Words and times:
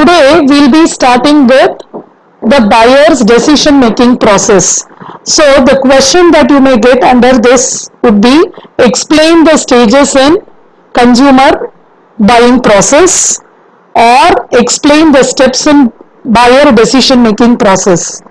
Today 0.00 0.40
we'll 0.48 0.70
be 0.72 0.86
starting 0.86 1.46
with 1.46 1.72
the 2.52 2.60
buyer's 2.70 3.20
decision 3.20 3.80
making 3.80 4.16
process. 4.16 4.86
So 5.24 5.42
the 5.68 5.78
question 5.82 6.30
that 6.30 6.48
you 6.48 6.58
may 6.58 6.78
get 6.78 7.02
under 7.04 7.32
this 7.38 7.90
would 8.02 8.22
be 8.22 8.36
explain 8.78 9.44
the 9.44 9.58
stages 9.58 10.16
in 10.16 10.38
consumer 10.94 11.50
buying 12.18 12.62
process 12.62 13.40
or 13.94 14.48
explain 14.52 15.12
the 15.12 15.22
steps 15.22 15.66
in 15.66 15.92
buyer 16.24 16.72
decision 16.72 17.22
making 17.22 17.58
process. 17.58 18.22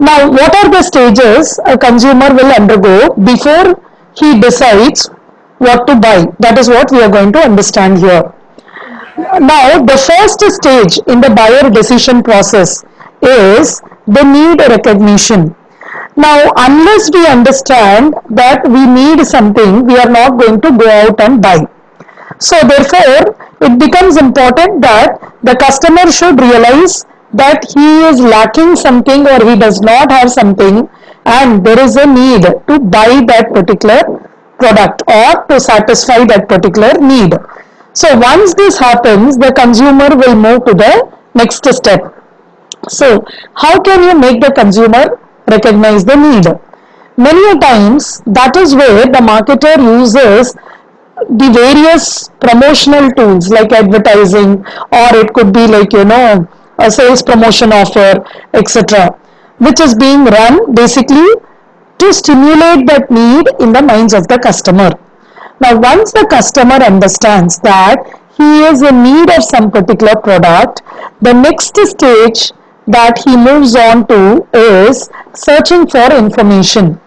Now 0.00 0.28
what 0.28 0.52
are 0.56 0.68
the 0.68 0.82
stages 0.82 1.60
a 1.64 1.78
consumer 1.78 2.34
will 2.34 2.50
undergo 2.50 3.14
before 3.14 3.80
he 4.16 4.40
decides 4.40 5.06
what 5.58 5.86
to 5.86 5.94
buy? 5.94 6.26
That 6.40 6.58
is 6.58 6.68
what 6.68 6.90
we 6.90 7.04
are 7.04 7.10
going 7.10 7.32
to 7.34 7.38
understand 7.38 7.98
here. 7.98 8.34
Now, 9.18 9.82
the 9.82 9.98
first 9.98 10.40
stage 10.58 11.00
in 11.08 11.20
the 11.20 11.30
buyer 11.30 11.68
decision 11.70 12.22
process 12.22 12.84
is 13.20 13.80
the 14.06 14.22
need 14.22 14.60
recognition. 14.60 15.56
Now, 16.16 16.52
unless 16.56 17.10
we 17.12 17.26
understand 17.26 18.14
that 18.30 18.62
we 18.68 18.86
need 18.86 19.26
something, 19.26 19.84
we 19.86 19.98
are 19.98 20.08
not 20.08 20.38
going 20.38 20.60
to 20.60 20.70
go 20.70 20.88
out 20.88 21.20
and 21.20 21.42
buy. 21.42 21.66
So, 22.38 22.60
therefore, 22.62 23.34
it 23.60 23.78
becomes 23.80 24.18
important 24.18 24.82
that 24.82 25.34
the 25.42 25.56
customer 25.56 26.12
should 26.12 26.40
realize 26.40 27.04
that 27.32 27.66
he 27.74 28.02
is 28.06 28.20
lacking 28.20 28.76
something 28.76 29.26
or 29.26 29.50
he 29.50 29.58
does 29.58 29.80
not 29.80 30.12
have 30.12 30.30
something 30.30 30.88
and 31.26 31.64
there 31.66 31.80
is 31.80 31.96
a 31.96 32.06
need 32.06 32.42
to 32.42 32.78
buy 32.78 33.20
that 33.26 33.50
particular 33.52 34.00
product 34.58 35.02
or 35.08 35.44
to 35.46 35.58
satisfy 35.58 36.24
that 36.24 36.48
particular 36.48 36.92
need. 37.00 37.34
So 37.92 38.16
once 38.16 38.54
this 38.54 38.78
happens, 38.78 39.36
the 39.36 39.52
consumer 39.52 40.08
will 40.14 40.36
move 40.36 40.64
to 40.66 40.74
the 40.74 41.10
next 41.34 41.64
step. 41.74 42.14
So 42.88 43.24
how 43.54 43.80
can 43.80 44.02
you 44.02 44.18
make 44.18 44.40
the 44.40 44.52
consumer 44.52 45.18
recognize 45.46 46.04
the 46.04 46.16
need? 46.16 46.46
Many 47.16 47.58
times 47.58 48.22
that 48.26 48.56
is 48.56 48.74
where 48.74 49.04
the 49.06 49.18
marketer 49.18 49.76
uses 49.82 50.54
the 51.28 51.50
various 51.50 52.28
promotional 52.40 53.10
tools 53.10 53.50
like 53.50 53.72
advertising 53.72 54.64
or 54.92 55.08
it 55.16 55.32
could 55.34 55.52
be 55.52 55.66
like 55.66 55.92
you 55.92 56.04
know 56.04 56.46
a 56.78 56.88
sales 56.88 57.22
promotion 57.22 57.72
offer 57.72 58.24
etc 58.54 59.10
which 59.58 59.80
is 59.80 59.96
being 59.96 60.24
run 60.26 60.72
basically 60.74 61.28
to 61.98 62.12
stimulate 62.12 62.86
that 62.86 63.10
need 63.10 63.48
in 63.58 63.72
the 63.72 63.82
minds 63.82 64.14
of 64.14 64.28
the 64.28 64.38
customer. 64.38 64.90
Now, 65.60 65.78
once 65.78 66.12
the 66.12 66.26
customer 66.30 66.76
understands 66.76 67.58
that 67.60 67.96
he 68.36 68.62
is 68.62 68.82
in 68.82 69.02
need 69.02 69.30
of 69.36 69.42
some 69.42 69.70
particular 69.70 70.14
product, 70.14 70.82
the 71.20 71.32
next 71.32 71.76
stage 71.76 72.52
that 72.86 73.18
he 73.24 73.36
moves 73.36 73.74
on 73.76 74.06
to 74.06 74.46
is 74.54 75.10
searching 75.34 75.86
for 75.86 76.06
information. 76.16 77.00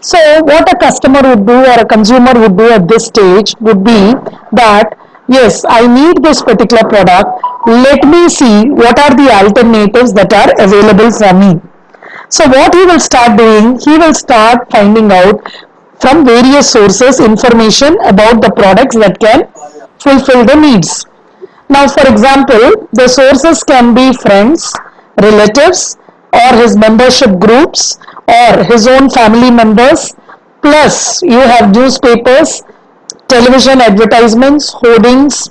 So, 0.00 0.18
what 0.44 0.72
a 0.72 0.76
customer 0.78 1.22
would 1.22 1.46
do 1.46 1.58
or 1.64 1.80
a 1.80 1.86
consumer 1.86 2.32
would 2.38 2.56
do 2.56 2.68
at 2.70 2.86
this 2.88 3.06
stage 3.06 3.54
would 3.60 3.82
be 3.82 4.14
that 4.52 4.96
yes, 5.26 5.64
I 5.66 5.86
need 5.86 6.22
this 6.22 6.42
particular 6.42 6.86
product. 6.88 7.42
Let 7.66 8.04
me 8.04 8.28
see 8.28 8.70
what 8.70 8.98
are 8.98 9.16
the 9.16 9.30
alternatives 9.32 10.12
that 10.12 10.32
are 10.32 10.52
available 10.60 11.10
for 11.10 11.32
me. 11.32 11.60
So 12.28 12.46
what 12.48 12.74
he 12.74 12.84
will 12.84 13.00
start 13.00 13.38
doing, 13.38 13.78
he 13.78 13.96
will 13.98 14.14
start 14.14 14.70
finding 14.70 15.10
out 15.10 15.40
from 16.00 16.24
various 16.24 16.70
sources 16.70 17.20
information 17.20 17.96
about 18.04 18.42
the 18.42 18.52
products 18.56 18.96
that 18.96 19.18
can 19.18 19.48
fulfill 19.98 20.44
the 20.44 20.54
needs. 20.54 21.06
Now 21.68 21.88
for 21.88 22.06
example, 22.10 22.88
the 22.92 23.08
sources 23.08 23.62
can 23.62 23.94
be 23.94 24.12
friends, 24.12 24.72
relatives 25.20 25.96
or 26.32 26.56
his 26.56 26.76
membership 26.76 27.38
groups 27.38 27.98
or 28.28 28.64
his 28.64 28.86
own 28.86 29.08
family 29.10 29.50
members 29.50 30.14
plus 30.62 31.22
you 31.22 31.38
have 31.38 31.74
newspapers, 31.74 32.62
television 33.28 33.80
advertisements, 33.80 34.72
hoardings, 34.72 35.50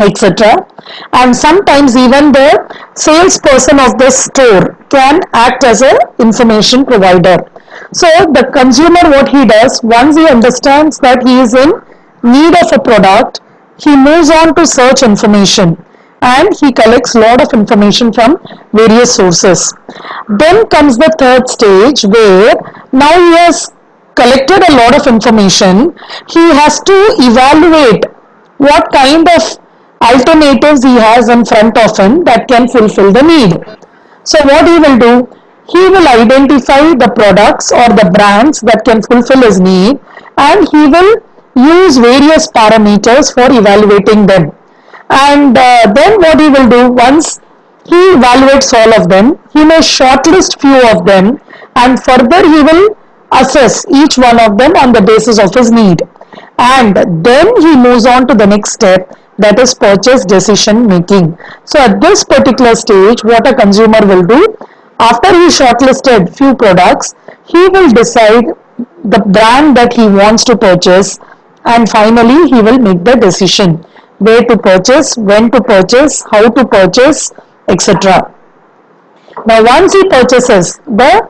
etc. 0.00 0.66
And 1.12 1.34
sometimes 1.34 1.96
even 1.96 2.32
the 2.32 2.50
salesperson 2.94 3.78
of 3.78 3.98
the 3.98 4.10
store 4.10 4.76
can 4.90 5.20
act 5.32 5.64
as 5.64 5.82
an 5.82 5.96
information 6.18 6.84
provider. 6.84 7.51
So 7.92 8.08
the 8.32 8.48
consumer 8.52 9.04
what 9.10 9.28
he 9.28 9.44
does 9.44 9.80
once 9.82 10.16
he 10.16 10.26
understands 10.26 10.98
that 10.98 11.26
he 11.26 11.40
is 11.40 11.54
in 11.54 11.70
need 12.22 12.54
of 12.62 12.72
a 12.72 12.80
product, 12.80 13.40
he 13.78 13.96
moves 13.96 14.30
on 14.30 14.54
to 14.54 14.66
search 14.66 15.02
information 15.02 15.76
and 16.22 16.48
he 16.60 16.72
collects 16.72 17.14
lot 17.14 17.42
of 17.42 17.52
information 17.52 18.12
from 18.12 18.38
various 18.72 19.14
sources. 19.14 19.74
Then 20.28 20.66
comes 20.68 20.96
the 20.96 21.12
third 21.18 21.48
stage 21.48 22.04
where 22.04 22.54
now 22.92 23.12
he 23.12 23.36
has 23.42 23.72
collected 24.14 24.62
a 24.68 24.74
lot 24.76 24.94
of 24.98 25.06
information, 25.06 25.96
he 26.30 26.44
has 26.60 26.80
to 26.80 26.96
evaluate 27.18 28.04
what 28.58 28.90
kind 28.92 29.26
of 29.28 29.42
alternatives 30.00 30.84
he 30.84 30.94
has 30.94 31.28
in 31.28 31.44
front 31.44 31.76
of 31.76 31.96
him 31.96 32.24
that 32.24 32.46
can 32.48 32.68
fulfill 32.68 33.12
the 33.12 33.22
need. 33.22 33.52
So 34.24 34.38
what 34.44 34.66
he 34.66 34.78
will 34.78 34.98
do? 34.98 35.41
He 35.68 35.78
will 35.78 36.06
identify 36.08 36.94
the 36.94 37.12
products 37.14 37.70
or 37.72 37.88
the 37.88 38.10
brands 38.12 38.60
that 38.62 38.84
can 38.84 39.02
fulfill 39.02 39.42
his 39.42 39.60
need 39.60 40.00
and 40.36 40.68
he 40.70 40.86
will 40.88 41.22
use 41.54 41.98
various 41.98 42.48
parameters 42.48 43.32
for 43.32 43.46
evaluating 43.52 44.26
them. 44.26 44.52
And 45.10 45.56
uh, 45.56 45.92
then 45.92 46.18
what 46.18 46.40
he 46.40 46.48
will 46.48 46.68
do 46.68 46.90
once 46.92 47.38
he 47.84 48.00
evaluates 48.16 48.72
all 48.72 48.94
of 49.00 49.08
them, 49.08 49.38
he 49.52 49.64
may 49.64 49.78
shortlist 49.78 50.60
few 50.60 50.80
of 50.90 51.06
them 51.06 51.40
and 51.76 52.02
further 52.02 52.42
he 52.42 52.62
will 52.62 52.96
assess 53.32 53.84
each 53.92 54.18
one 54.18 54.38
of 54.40 54.58
them 54.58 54.72
on 54.76 54.92
the 54.92 55.00
basis 55.00 55.38
of 55.38 55.54
his 55.54 55.70
need. 55.70 56.02
And 56.58 57.24
then 57.24 57.54
he 57.60 57.76
moves 57.76 58.06
on 58.06 58.26
to 58.28 58.34
the 58.34 58.46
next 58.46 58.72
step 58.72 59.16
that 59.38 59.58
is 59.58 59.74
purchase 59.74 60.24
decision 60.24 60.86
making. 60.86 61.36
So 61.64 61.78
at 61.78 62.00
this 62.00 62.24
particular 62.24 62.74
stage 62.74 63.24
what 63.24 63.46
a 63.46 63.54
consumer 63.54 64.06
will 64.06 64.22
do 64.22 64.56
after 65.10 65.30
he 65.38 65.46
shortlisted 65.58 66.34
few 66.38 66.54
products 66.54 67.14
he 67.52 67.62
will 67.76 67.90
decide 67.90 68.44
the 69.14 69.20
brand 69.36 69.76
that 69.76 69.92
he 69.92 70.06
wants 70.06 70.44
to 70.44 70.56
purchase 70.56 71.18
and 71.64 71.88
finally 71.88 72.38
he 72.52 72.60
will 72.68 72.78
make 72.78 73.04
the 73.04 73.16
decision 73.16 73.74
where 74.18 74.42
to 74.42 74.56
purchase, 74.56 75.16
when 75.16 75.50
to 75.50 75.60
purchase, 75.60 76.22
how 76.30 76.48
to 76.48 76.66
purchase 76.66 77.32
etc. 77.68 78.32
Now 79.46 79.62
once 79.64 79.92
he 79.92 80.08
purchases 80.08 80.78
the 80.86 81.28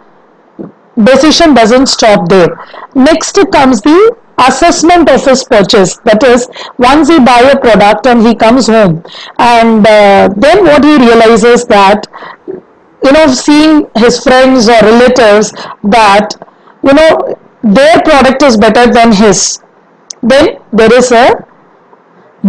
decision 1.05 1.55
doesn't 1.55 1.87
stop 1.87 2.29
there. 2.29 2.49
Next 2.95 3.39
comes 3.53 3.81
the 3.81 4.17
assessment 4.39 5.09
of 5.09 5.25
his 5.25 5.45
purchase 5.45 5.97
that 5.99 6.23
is 6.25 6.49
once 6.79 7.09
he 7.09 7.19
buy 7.19 7.41
a 7.53 7.59
product 7.59 8.07
and 8.07 8.27
he 8.27 8.35
comes 8.35 8.67
home 8.67 9.03
and 9.39 9.87
uh, 9.87 10.29
then 10.37 10.65
what 10.65 10.85
he 10.85 10.97
realizes 10.99 11.65
that 11.67 12.07
you 13.05 13.13
know 13.13 13.27
seeing 13.27 13.87
his 13.97 14.23
friends 14.23 14.69
or 14.69 14.81
relatives 14.83 15.53
that 15.97 16.35
you 16.83 16.93
know 16.93 17.37
their 17.63 18.01
product 18.03 18.43
is 18.43 18.57
better 18.57 18.91
than 18.93 19.13
his 19.13 19.63
then 20.23 20.59
there 20.73 20.93
is 20.93 21.11
a 21.13 21.27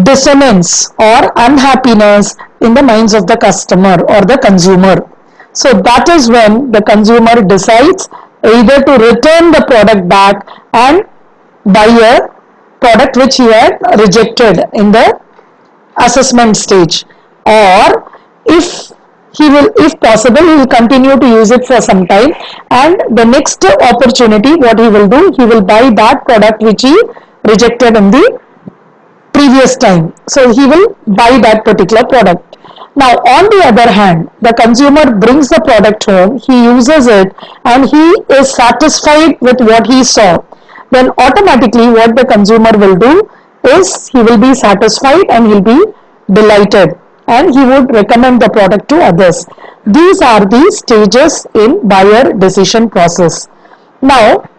dissonance 0.02 0.92
or 0.98 1.32
unhappiness 1.36 2.36
in 2.62 2.74
the 2.74 2.82
minds 2.82 3.14
of 3.14 3.28
the 3.28 3.38
customer 3.38 3.96
or 4.10 4.22
the 4.22 4.38
consumer. 4.42 5.08
So 5.54 5.72
that 5.74 6.10
is 6.10 6.30
when 6.30 6.72
the 6.72 6.82
consumer 6.82 7.44
decides 7.44 8.10
either 8.44 8.82
to 8.82 8.92
return 8.94 9.52
the 9.52 9.64
product 9.68 10.10
back 10.10 10.48
and 10.74 11.04
buy 11.66 11.86
a 11.86 12.28
product 12.80 13.18
which 13.18 13.38
he 13.38 13.46
had 13.46 13.78
rejected 14.00 14.64
in 14.74 14.92
the 14.92 15.20
assessment 15.98 16.58
stage. 16.58 17.06
Or 17.46 18.12
if 18.46 18.92
he 19.38 19.50
will 19.50 19.70
if 19.78 20.00
possible 20.00 20.44
he 20.50 20.56
will 20.60 20.68
continue 20.68 21.18
to 21.18 21.28
use 21.28 21.52
it 21.52 21.66
for 21.66 21.82
some 21.82 22.06
time. 22.08 22.34
And 22.70 23.02
the 23.18 23.26
next 23.26 23.66
opportunity 23.66 24.56
what 24.56 24.80
he 24.80 24.88
will 24.88 25.08
do 25.08 25.34
he 25.38 25.46
will 25.46 25.62
buy 25.62 25.90
that 26.02 26.26
product 26.26 26.62
which 26.62 26.82
he 26.84 26.96
rejected 27.44 27.98
in 27.98 28.12
the 28.12 28.40
previous 29.34 29.76
time. 29.76 30.14
So 30.28 30.54
he 30.54 30.66
will 30.68 30.96
buy 31.08 31.40
that 31.40 31.66
particular 31.66 32.04
product. 32.06 32.58
Now 32.96 33.14
on 33.38 33.50
the 33.50 33.62
other 33.66 33.92
hand 33.92 34.30
the 34.42 34.54
consumer 34.54 35.06
brings 35.16 35.50
the 35.50 35.62
product 35.66 36.06
home 36.06 36.38
he 36.38 36.64
uses 36.66 37.08
it 37.08 37.36
and 37.66 37.90
he 37.90 38.06
is 38.40 38.54
satisfied 38.54 39.40
with 39.42 39.60
what 39.62 39.88
he 39.88 40.04
saw. 40.04 40.44
Then 40.92 41.10
automatically 41.18 41.90
what 41.90 42.16
the 42.16 42.26
consumer 42.26 42.78
will 42.78 42.96
do 42.96 43.30
is 43.78 44.10
he 44.10 44.22
will 44.22 44.38
be 44.38 44.54
satisfied 44.54 45.26
and 45.30 45.48
he'll 45.48 45.62
be 45.62 45.80
delighted 46.32 47.00
and 47.28 47.54
he 47.54 47.66
would 47.66 47.94
recommend 47.94 48.42
the 48.42 48.50
product 48.50 48.90
to 48.90 48.98
others. 49.02 49.46
These 49.86 50.22
are 50.22 50.46
the 50.46 50.72
stages 50.72 51.46
in 51.56 51.88
buyer 51.88 52.34
decision 52.34 52.90
process. 52.90 53.48
Now, 54.02 54.50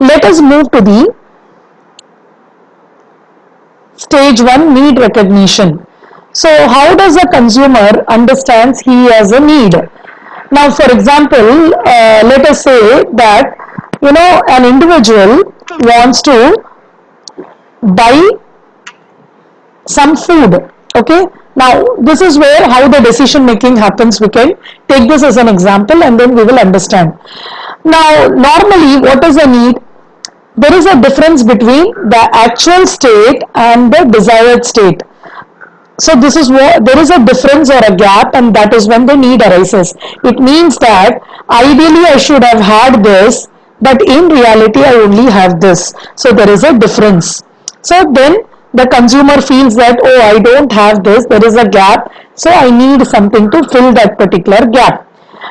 let 0.00 0.24
us 0.24 0.40
move 0.40 0.70
to 0.72 0.80
the 0.80 1.14
stage 3.96 4.40
1 4.40 4.74
need 4.74 4.98
recognition. 4.98 5.86
So 6.32 6.48
how 6.68 6.94
does 6.94 7.16
a 7.16 7.26
consumer 7.28 8.04
understands 8.08 8.80
he 8.80 9.04
has 9.12 9.32
a 9.32 9.40
need? 9.40 9.74
Now, 10.50 10.70
for 10.70 10.90
example, 10.90 11.74
uh, 11.74 12.20
let 12.32 12.46
us 12.46 12.62
say 12.62 13.04
that 13.14 13.54
you 14.02 14.12
know 14.12 14.42
an 14.48 14.64
individual 14.64 15.52
wants 15.90 16.22
to 16.22 16.56
buy 17.82 18.30
some 19.86 20.16
food. 20.16 20.70
Okay. 20.96 21.26
Now, 21.54 21.84
this 22.00 22.20
is 22.20 22.38
where 22.38 22.64
how 22.64 22.88
the 22.88 23.00
decision 23.00 23.44
making 23.44 23.76
happens. 23.76 24.20
We 24.20 24.28
can 24.28 24.54
take 24.88 25.08
this 25.08 25.22
as 25.22 25.36
an 25.36 25.48
example 25.48 26.02
and 26.02 26.18
then 26.18 26.34
we 26.34 26.44
will 26.44 26.58
understand. 26.58 27.12
Now, 27.84 28.28
normally, 28.28 29.00
what 29.00 29.24
is 29.24 29.36
the 29.36 29.46
need? 29.46 29.76
There 30.56 30.74
is 30.74 30.86
a 30.86 31.00
difference 31.00 31.42
between 31.42 31.92
the 32.08 32.28
actual 32.32 32.86
state 32.86 33.42
and 33.54 33.92
the 33.92 34.04
desired 34.04 34.64
state. 34.64 35.02
So 35.98 36.14
this 36.16 36.36
is 36.36 36.50
what 36.50 36.84
there 36.84 36.98
is 36.98 37.10
a 37.10 37.24
difference 37.24 37.70
or 37.70 37.80
a 37.86 37.94
gap 37.94 38.34
and 38.34 38.54
that 38.56 38.74
is 38.74 38.88
when 38.88 39.06
the 39.06 39.16
need 39.16 39.42
arises. 39.42 39.94
It 40.24 40.38
means 40.40 40.76
that 40.78 41.20
ideally 41.48 42.04
I 42.06 42.16
should 42.16 42.42
have 42.42 42.60
had 42.60 43.04
this 43.04 43.46
but 43.80 44.02
in 44.02 44.28
reality 44.28 44.80
I 44.80 44.94
only 44.94 45.30
have 45.30 45.60
this. 45.60 45.94
So 46.16 46.32
there 46.32 46.50
is 46.50 46.64
a 46.64 46.76
difference. 46.78 47.42
So 47.82 48.10
then 48.12 48.36
the 48.74 48.86
consumer 48.86 49.40
feels 49.40 49.76
that 49.76 49.98
oh 50.02 50.20
I 50.22 50.38
don't 50.38 50.72
have 50.72 51.04
this 51.04 51.26
there 51.26 51.44
is 51.44 51.56
a 51.56 51.68
gap 51.68 52.10
so 52.34 52.50
I 52.50 52.70
need 52.70 53.06
something 53.06 53.50
to 53.50 53.62
fill 53.68 53.92
that 53.92 54.18
particular 54.18 54.66
gap. 54.66 55.08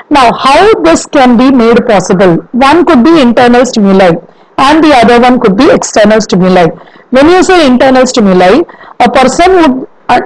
Now 0.09 0.33
how 0.33 0.73
this 0.81 1.05
can 1.05 1.37
be 1.37 1.51
made 1.51 1.85
possible? 1.85 2.37
One 2.51 2.85
could 2.85 3.03
be 3.03 3.21
internal 3.21 3.65
stimuli 3.65 4.11
and 4.57 4.83
the 4.83 4.93
other 4.95 5.19
one 5.19 5.39
could 5.39 5.55
be 5.55 5.69
external 5.69 6.21
stimuli. 6.21 6.67
When 7.11 7.29
you 7.29 7.43
say 7.43 7.67
internal 7.67 8.05
stimuli, 8.07 8.61
a 8.99 9.11
person 9.11 9.51
would 9.53 9.87
uh, 10.09 10.19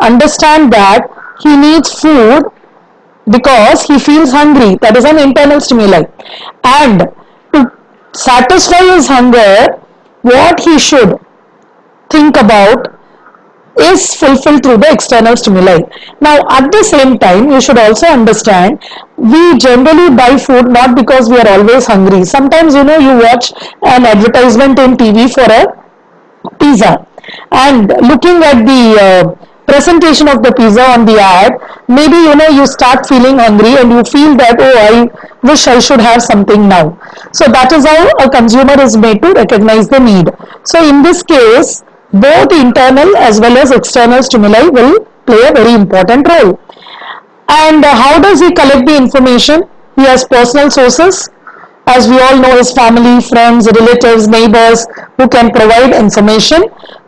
understand 0.00 0.72
that 0.72 1.08
he 1.42 1.56
needs 1.56 1.92
food 2.00 2.44
because 3.30 3.82
he 3.86 3.98
feels 3.98 4.32
hungry. 4.32 4.76
That 4.80 4.96
is 4.96 5.04
an 5.04 5.18
internal 5.18 5.60
stimuli. 5.60 6.02
And 6.64 7.06
to 7.52 7.72
satisfy 8.12 8.82
his 8.94 9.08
hunger, 9.08 9.66
what 10.22 10.60
he 10.60 10.78
should 10.78 11.18
think 12.14 12.36
about 12.36 12.90
is 13.76 14.02
fulfilled 14.14 14.62
through 14.62 14.76
the 14.78 14.90
external 14.90 15.36
stimuli. 15.36 15.78
Now, 16.20 16.36
at 16.48 16.70
the 16.70 16.82
same 16.84 17.18
time, 17.18 17.50
you 17.50 17.60
should 17.60 17.78
also 17.78 18.06
understand 18.06 18.82
we 19.16 19.58
generally 19.58 20.14
buy 20.14 20.36
food 20.36 20.68
not 20.68 20.94
because 20.96 21.28
we 21.28 21.38
are 21.38 21.48
always 21.48 21.86
hungry. 21.86 22.24
Sometimes, 22.24 22.74
you 22.74 22.84
know, 22.84 22.98
you 22.98 23.18
watch 23.18 23.52
an 23.82 24.06
advertisement 24.06 24.78
in 24.78 24.96
TV 24.96 25.32
for 25.32 25.48
a 25.60 25.62
pizza 26.60 27.06
and 27.50 27.88
looking 27.88 28.42
at 28.42 28.64
the 28.64 28.82
uh, 29.00 29.46
presentation 29.66 30.28
of 30.28 30.42
the 30.42 30.52
pizza 30.52 30.82
on 30.90 31.04
the 31.04 31.18
ad, 31.18 31.52
maybe 31.88 32.16
you 32.16 32.34
know 32.36 32.48
you 32.48 32.66
start 32.66 33.06
feeling 33.06 33.38
hungry 33.38 33.76
and 33.76 33.90
you 33.90 34.04
feel 34.04 34.36
that 34.36 34.56
oh 34.60 34.74
I 34.88 34.92
wish 35.42 35.66
I 35.66 35.78
should 35.78 36.00
have 36.00 36.22
something 36.22 36.68
now. 36.68 36.98
So 37.32 37.46
that 37.46 37.72
is 37.72 37.86
how 37.86 38.08
a 38.24 38.30
consumer 38.30 38.78
is 38.80 38.96
made 38.96 39.22
to 39.22 39.32
recognize 39.32 39.88
the 39.88 40.00
need. 40.00 40.28
So 40.64 40.86
in 40.86 41.02
this 41.02 41.22
case, 41.22 41.82
both 42.14 42.52
internal 42.52 43.16
as 43.16 43.40
well 43.40 43.56
as 43.58 43.70
external 43.70 44.22
stimuli 44.22 44.68
will 44.68 45.04
play 45.26 45.42
a 45.48 45.52
very 45.52 45.74
important 45.74 46.28
role. 46.28 46.58
And 47.48 47.84
uh, 47.84 47.94
how 47.94 48.20
does 48.20 48.40
he 48.40 48.52
collect 48.52 48.86
the 48.86 48.96
information? 48.96 49.64
He 49.96 50.02
has 50.02 50.24
personal 50.24 50.70
sources. 50.70 51.28
As 51.86 52.08
we 52.08 52.18
all 52.18 52.38
know, 52.38 52.56
his 52.56 52.72
family, 52.72 53.20
friends, 53.20 53.66
relatives, 53.66 54.26
neighbors 54.26 54.86
who 55.18 55.28
can 55.28 55.50
provide 55.50 55.92
information 55.94 56.62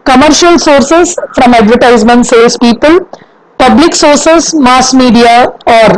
commercial 0.06 0.58
sources 0.58 1.14
from 1.34 1.52
advertisement 1.52 2.24
salespeople, 2.24 3.00
public 3.58 3.94
sources, 3.94 4.54
mass 4.54 4.94
media, 4.94 5.48
or 5.66 5.88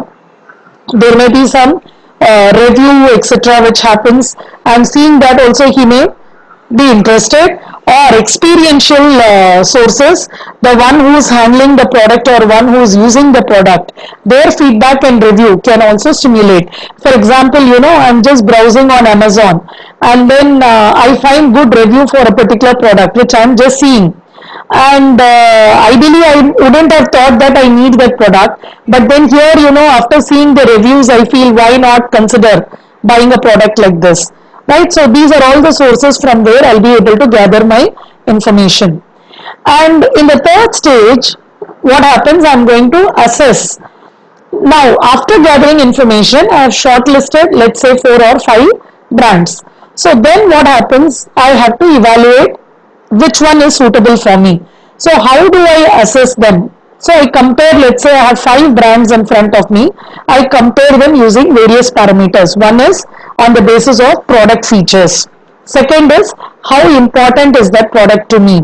there 1.00 1.16
may 1.16 1.28
be 1.28 1.46
some 1.46 1.80
uh, 2.20 2.50
review, 2.56 3.14
etc., 3.14 3.62
which 3.62 3.80
happens. 3.80 4.34
And 4.64 4.86
seeing 4.86 5.20
that 5.20 5.40
also 5.40 5.70
he 5.70 5.84
may 5.84 6.06
be 6.74 6.90
interested 6.90 7.60
or 7.96 8.18
experiential 8.18 9.06
uh, 9.28 9.64
sources 9.64 10.28
the 10.66 10.74
one 10.76 11.00
who 11.00 11.12
is 11.20 11.28
handling 11.28 11.74
the 11.80 11.86
product 11.94 12.28
or 12.34 12.46
one 12.46 12.68
who 12.68 12.80
is 12.86 12.94
using 12.96 13.32
the 13.32 13.42
product 13.50 13.92
their 14.32 14.50
feedback 14.58 15.04
and 15.04 15.22
review 15.22 15.58
can 15.68 15.80
also 15.82 16.12
stimulate. 16.12 16.68
For 17.02 17.12
example 17.18 17.62
you 17.72 17.80
know 17.80 17.94
i'm 18.06 18.22
just 18.22 18.46
browsing 18.46 18.90
on 18.90 19.06
amazon 19.06 19.66
and 20.02 20.30
then 20.30 20.62
uh, 20.62 20.92
i 20.96 21.16
find 21.16 21.54
good 21.54 21.74
review 21.74 22.06
for 22.06 22.22
a 22.30 22.34
particular 22.40 22.74
product 22.74 23.16
which 23.16 23.34
i'm 23.34 23.56
just 23.56 23.80
seeing. 23.80 24.14
And 24.70 25.20
uh, 25.20 25.88
ideally 25.90 26.22
I 26.24 26.40
wouldn't 26.42 26.92
have 26.92 27.08
thought 27.14 27.38
that 27.40 27.56
I 27.56 27.68
need 27.68 27.94
that 28.00 28.16
product 28.16 28.64
but 28.86 29.08
then 29.08 29.28
here 29.28 29.54
you 29.64 29.70
know 29.72 29.86
after 29.98 30.20
seeing 30.20 30.54
the 30.54 30.64
reviews 30.76 31.08
I 31.08 31.24
feel 31.24 31.54
why 31.54 31.76
not 31.76 32.12
consider 32.12 32.68
buying 33.02 33.32
a 33.32 33.40
product 33.40 33.78
like 33.78 34.00
this 34.00 34.30
right 34.68 34.92
so 34.92 35.06
these 35.16 35.32
are 35.32 35.42
all 35.48 35.62
the 35.62 35.72
sources 35.72 36.18
from 36.18 36.44
where 36.44 36.64
I'll 36.64 36.80
be 36.80 36.94
able 36.94 37.16
to 37.16 37.28
gather 37.28 37.64
my 37.64 37.88
information 38.26 39.02
and 39.66 40.04
in 40.16 40.26
the 40.26 40.40
third 40.46 40.74
stage 40.74 41.34
what 41.82 42.04
happens 42.04 42.44
I'm 42.44 42.66
going 42.66 42.90
to 42.90 43.02
assess 43.20 43.78
now 44.52 44.96
after 45.02 45.42
gathering 45.42 45.80
information 45.80 46.48
I 46.50 46.62
have 46.66 46.72
shortlisted 46.72 47.52
let's 47.52 47.80
say 47.80 47.96
four 47.96 48.22
or 48.30 48.38
five 48.40 48.68
brands 49.10 49.62
so 49.94 50.14
then 50.14 50.48
what 50.48 50.66
happens 50.66 51.28
I 51.36 51.50
have 51.50 51.78
to 51.78 51.86
evaluate 51.96 52.56
which 53.10 53.40
one 53.40 53.62
is 53.62 53.76
suitable 53.76 54.16
for 54.16 54.36
me. 54.36 54.60
So 54.96 55.10
how 55.10 55.48
do 55.48 55.58
I 55.58 56.00
assess 56.02 56.34
them? 56.34 56.70
So 57.00 57.12
I 57.12 57.26
compare, 57.26 57.74
let's 57.74 58.02
say 58.02 58.10
I 58.10 58.24
have 58.28 58.40
five 58.40 58.74
brands 58.74 59.12
in 59.12 59.24
front 59.24 59.54
of 59.56 59.70
me. 59.70 59.88
I 60.28 60.46
compare 60.48 60.98
them 60.98 61.14
using 61.14 61.54
various 61.54 61.90
parameters. 61.90 62.56
One 62.56 62.80
is 62.80 63.04
on 63.38 63.54
the 63.54 63.62
basis 63.62 64.00
of 64.00 64.26
product 64.26 64.66
features. 64.66 65.28
Second 65.64 66.10
is 66.10 66.34
how 66.64 66.82
important 66.96 67.56
is 67.56 67.70
that 67.70 67.92
product 67.92 68.28
to 68.30 68.40
me. 68.40 68.62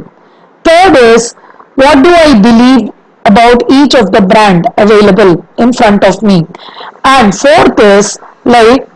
Third 0.65 0.97
is 0.97 1.35
what 1.77 2.03
do 2.03 2.11
I 2.11 2.41
believe 2.41 2.91
about 3.25 3.63
each 3.71 3.95
of 3.95 4.11
the 4.11 4.21
brand 4.21 4.67
available 4.79 5.47
in 5.59 5.73
front 5.73 6.05
of 6.05 6.23
me. 6.23 6.45
And 7.05 7.33
fourth 7.33 7.79
is 7.79 8.19
like, 8.45 8.89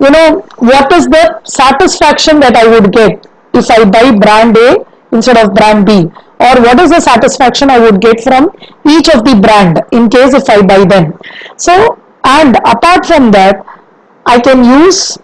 you 0.00 0.10
know, 0.10 0.44
what 0.58 0.92
is 0.92 1.06
the 1.06 1.40
satisfaction 1.44 2.40
that 2.40 2.56
I 2.56 2.68
would 2.68 2.92
get 2.92 3.26
if 3.54 3.70
I 3.70 3.84
buy 3.88 4.14
brand 4.16 4.56
A 4.58 4.84
instead 5.12 5.38
of 5.38 5.54
brand 5.54 5.86
B 5.86 6.10
or 6.38 6.54
what 6.62 6.80
is 6.80 6.90
the 6.90 7.00
satisfaction 7.00 7.70
I 7.70 7.78
would 7.78 8.00
get 8.00 8.22
from 8.22 8.50
each 8.88 9.08
of 9.08 9.24
the 9.24 9.38
brand 9.40 9.80
in 9.92 10.08
case 10.08 10.34
if 10.34 10.48
I 10.48 10.62
buy 10.62 10.84
them. 10.84 11.18
So 11.56 12.00
and 12.24 12.56
apart 12.56 13.06
from 13.06 13.30
that 13.32 13.64
I 14.26 14.40
can 14.40 14.64
use 14.64 15.18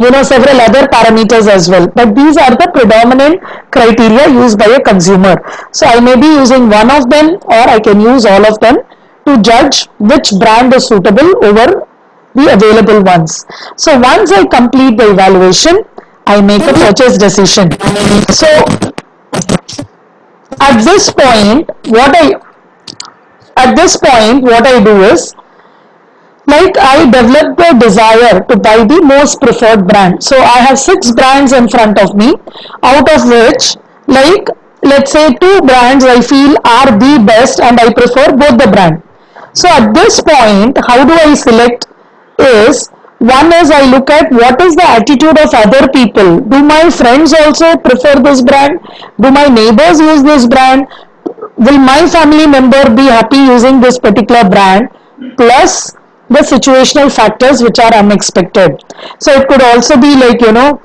you 0.00 0.10
know 0.10 0.22
several 0.22 0.60
other 0.60 0.86
parameters 0.88 1.46
as 1.48 1.68
well 1.70 1.86
but 1.86 2.14
these 2.16 2.36
are 2.36 2.50
the 2.50 2.68
predominant 2.74 3.40
criteria 3.70 4.28
used 4.28 4.58
by 4.58 4.66
a 4.66 4.80
consumer 4.80 5.36
so 5.70 5.86
i 5.86 6.00
may 6.00 6.16
be 6.16 6.26
using 6.26 6.68
one 6.68 6.90
of 6.90 7.08
them 7.10 7.36
or 7.44 7.62
i 7.74 7.78
can 7.78 8.00
use 8.00 8.26
all 8.26 8.44
of 8.44 8.58
them 8.58 8.78
to 9.24 9.40
judge 9.40 9.86
which 10.00 10.32
brand 10.40 10.74
is 10.74 10.88
suitable 10.88 11.30
over 11.44 11.86
the 12.34 12.52
available 12.52 13.04
ones 13.04 13.46
so 13.76 13.96
once 14.00 14.32
i 14.32 14.44
complete 14.46 14.98
the 14.98 15.08
evaluation 15.12 15.84
I 16.26 16.40
make 16.40 16.62
a 16.62 16.72
purchase 16.72 17.18
decision. 17.18 17.70
So 18.32 18.48
at 20.60 20.82
this 20.82 21.10
point, 21.10 21.68
what 21.86 22.14
I 22.16 22.34
at 23.56 23.76
this 23.76 23.96
point 23.96 24.42
what 24.42 24.66
I 24.66 24.82
do 24.82 25.02
is 25.02 25.34
like 26.46 26.76
I 26.78 27.04
develop 27.10 27.56
the 27.56 27.78
desire 27.80 28.40
to 28.48 28.56
buy 28.56 28.84
the 28.84 29.00
most 29.02 29.40
preferred 29.40 29.86
brand. 29.86 30.22
So 30.22 30.36
I 30.36 30.58
have 30.66 30.78
six 30.78 31.12
brands 31.12 31.52
in 31.52 31.68
front 31.68 31.98
of 31.98 32.14
me, 32.14 32.34
out 32.82 33.08
of 33.10 33.28
which 33.28 33.76
like 34.06 34.48
let's 34.82 35.12
say 35.12 35.32
two 35.40 35.60
brands 35.62 36.04
I 36.04 36.20
feel 36.20 36.56
are 36.64 36.90
the 36.98 37.22
best 37.26 37.60
and 37.60 37.80
I 37.80 37.92
prefer 37.92 38.36
both 38.36 38.58
the 38.58 38.70
brand. 38.70 39.02
So 39.54 39.68
at 39.68 39.94
this 39.94 40.20
point, 40.20 40.76
how 40.86 41.04
do 41.04 41.14
I 41.14 41.34
select 41.34 41.86
is 42.38 42.90
one 43.30 43.52
is 43.54 43.70
I 43.70 43.82
look 43.90 44.10
at 44.10 44.30
what 44.30 44.60
is 44.60 44.76
the 44.76 44.86
attitude 44.86 45.38
of 45.38 45.54
other 45.54 45.88
people. 45.88 46.40
Do 46.40 46.62
my 46.62 46.90
friends 46.90 47.32
also 47.32 47.76
prefer 47.76 48.20
this 48.20 48.42
brand? 48.42 48.80
Do 49.20 49.30
my 49.30 49.46
neighbors 49.46 50.00
use 50.00 50.22
this 50.22 50.46
brand? 50.46 50.86
Will 51.56 51.78
my 51.78 52.06
family 52.06 52.46
member 52.46 52.82
be 52.94 53.06
happy 53.06 53.38
using 53.38 53.80
this 53.80 53.98
particular 53.98 54.48
brand? 54.48 54.88
Plus 55.36 55.92
the 56.28 56.40
situational 56.40 57.14
factors 57.14 57.62
which 57.62 57.78
are 57.78 57.94
unexpected. 57.94 58.82
So 59.18 59.32
it 59.32 59.48
could 59.48 59.62
also 59.62 59.96
be 60.00 60.16
like, 60.16 60.40
you 60.40 60.52
know, 60.52 60.80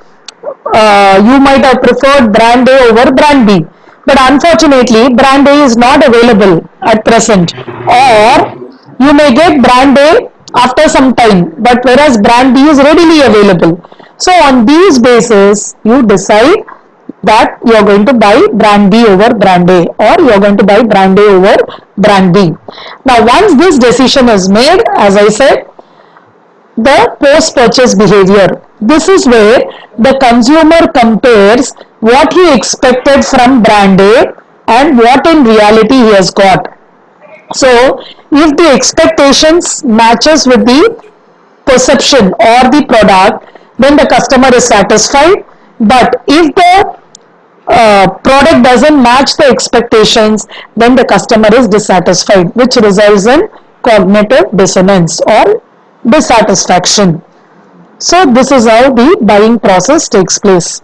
uh, 0.73 1.21
you 1.23 1.39
might 1.39 1.65
have 1.65 1.81
preferred 1.81 2.31
brand 2.31 2.69
A 2.69 2.79
over 2.89 3.11
brand 3.11 3.47
B. 3.47 3.65
But 4.05 4.17
unfortunately, 4.31 5.13
brand 5.13 5.47
A 5.47 5.63
is 5.63 5.75
not 5.77 6.07
available 6.07 6.67
at 6.81 7.03
present. 7.05 7.53
Or 7.55 8.55
you 8.99 9.13
may 9.13 9.33
get 9.33 9.61
brand 9.61 9.97
A 9.97 10.29
after 10.55 10.87
some 10.89 11.13
time 11.15 11.53
but 11.61 11.83
whereas 11.83 12.17
brand 12.17 12.55
B 12.55 12.61
is 12.67 12.77
readily 12.77 13.21
available. 13.21 13.83
So 14.17 14.31
on 14.31 14.65
these 14.65 14.99
basis 14.99 15.75
you 15.83 16.03
decide 16.05 16.65
that 17.23 17.59
you 17.65 17.73
are 17.73 17.83
going 17.83 18.05
to 18.05 18.13
buy 18.13 18.47
brand 18.53 18.91
B 18.91 19.05
over 19.05 19.33
brand 19.33 19.69
A 19.69 19.85
or 19.99 20.21
you 20.23 20.31
are 20.31 20.39
going 20.39 20.57
to 20.57 20.63
buy 20.63 20.83
brand 20.83 21.19
A 21.19 21.23
over 21.23 21.55
brand 21.97 22.33
B. 22.33 22.51
Now 23.05 23.25
once 23.25 23.55
this 23.55 23.77
decision 23.77 24.29
is 24.29 24.49
made, 24.49 24.81
as 24.97 25.17
I 25.17 25.27
said, 25.27 25.65
the 26.77 27.15
post 27.19 27.55
purchase 27.55 27.93
behavior. 27.95 28.47
This 28.79 29.09
is 29.09 29.27
where 29.27 29.59
the 29.97 30.17
consumer 30.21 30.87
compares 30.93 31.73
what 31.99 32.33
he 32.33 32.53
expected 32.53 33.25
from 33.25 33.61
brand 33.61 33.99
A 33.99 34.33
and 34.67 34.97
what 34.97 35.27
in 35.27 35.43
reality 35.43 35.95
he 35.95 36.13
has 36.13 36.31
got. 36.31 36.77
So 37.53 38.01
if 38.31 38.57
the 38.57 38.69
expectations 38.71 39.83
matches 39.83 40.45
with 40.47 40.65
the 40.65 40.81
perception 41.65 42.27
or 42.33 42.59
the 42.75 42.85
product, 42.87 43.45
then 43.77 43.95
the 43.95 44.07
customer 44.07 44.53
is 44.53 44.65
satisfied. 44.65 45.45
But 45.79 46.23
if 46.27 46.53
the 46.55 46.99
uh, 47.67 48.07
product 48.23 48.63
doesn't 48.63 49.01
match 49.01 49.35
the 49.37 49.45
expectations, 49.45 50.47
then 50.75 50.95
the 50.95 51.05
customer 51.05 51.49
is 51.53 51.67
dissatisfied, 51.67 52.53
which 52.55 52.75
results 52.75 53.27
in 53.27 53.47
cognitive 53.83 54.45
dissonance 54.55 55.21
or 55.21 55.61
dissatisfaction. 56.07 57.21
So 57.99 58.25
this 58.25 58.51
is 58.51 58.67
how 58.67 58.93
the 58.93 59.17
buying 59.21 59.59
process 59.59 60.09
takes 60.09 60.39
place. 60.39 60.81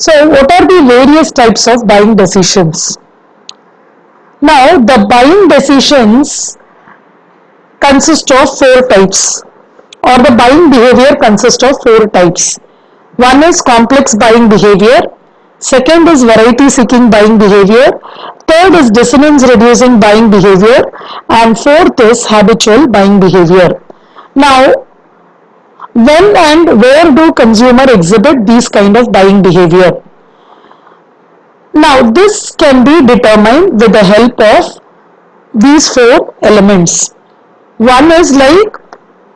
So 0.00 0.12
what 0.30 0.50
are 0.50 0.66
the 0.66 0.82
various 0.88 1.30
types 1.30 1.68
of 1.68 1.86
buying 1.86 2.16
decisions? 2.16 2.96
Now 4.40 4.78
the 4.78 5.06
buying 5.10 5.48
decisions 5.48 6.56
consist 7.80 8.32
of 8.32 8.48
four 8.58 8.88
types 8.88 9.42
or 10.02 10.16
the 10.24 10.34
buying 10.38 10.70
behavior 10.70 11.16
consists 11.20 11.62
of 11.62 11.76
four 11.82 12.08
types. 12.08 12.56
One 13.16 13.44
is 13.44 13.60
complex 13.60 14.14
buying 14.14 14.48
behavior, 14.48 15.00
second 15.58 16.08
is 16.08 16.24
variety 16.24 16.70
seeking 16.70 17.10
buying 17.10 17.36
behavior, 17.36 17.90
third 18.48 18.72
is 18.76 18.90
dissonance 18.90 19.46
reducing 19.46 20.00
buying 20.00 20.30
behavior 20.30 20.80
and 21.28 21.58
fourth 21.58 22.00
is 22.00 22.24
habitual 22.26 22.88
buying 22.88 23.20
behavior. 23.20 23.68
Now 24.34 24.86
when 26.08 26.36
and 26.36 26.80
where 26.80 27.10
do 27.14 27.32
consumer 27.32 27.86
exhibit 27.92 28.46
these 28.46 28.68
kind 28.68 28.96
of 28.96 29.12
buying 29.12 29.42
behavior? 29.42 29.90
Now 31.74 32.10
this 32.10 32.52
can 32.52 32.84
be 32.84 33.06
determined 33.06 33.80
with 33.80 33.92
the 33.92 34.04
help 34.04 34.40
of 34.40 34.80
these 35.54 35.88
four 35.88 36.34
elements. 36.42 37.14
One 37.78 38.12
is 38.12 38.36
like 38.36 38.76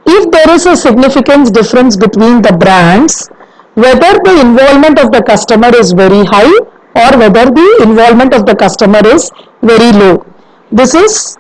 if 0.07 0.31
there 0.31 0.51
is 0.55 0.67
a 0.67 0.77
significant 0.77 1.55
difference 1.55 1.97
between 1.97 2.43
the 2.43 2.53
brands, 2.53 3.29
whether 3.75 4.13
the 4.25 4.41
involvement 4.41 4.99
of 4.99 5.11
the 5.13 5.23
customer 5.23 5.75
is 5.75 5.93
very 5.93 6.25
high 6.25 6.53
or 6.95 7.19
whether 7.19 7.47
the 7.51 7.81
involvement 7.83 8.35
of 8.35 8.47
the 8.47 8.55
customer 8.55 9.01
is 9.07 9.31
very 9.63 9.93
low. 9.93 10.25
This 10.71 10.95
is 10.95 11.37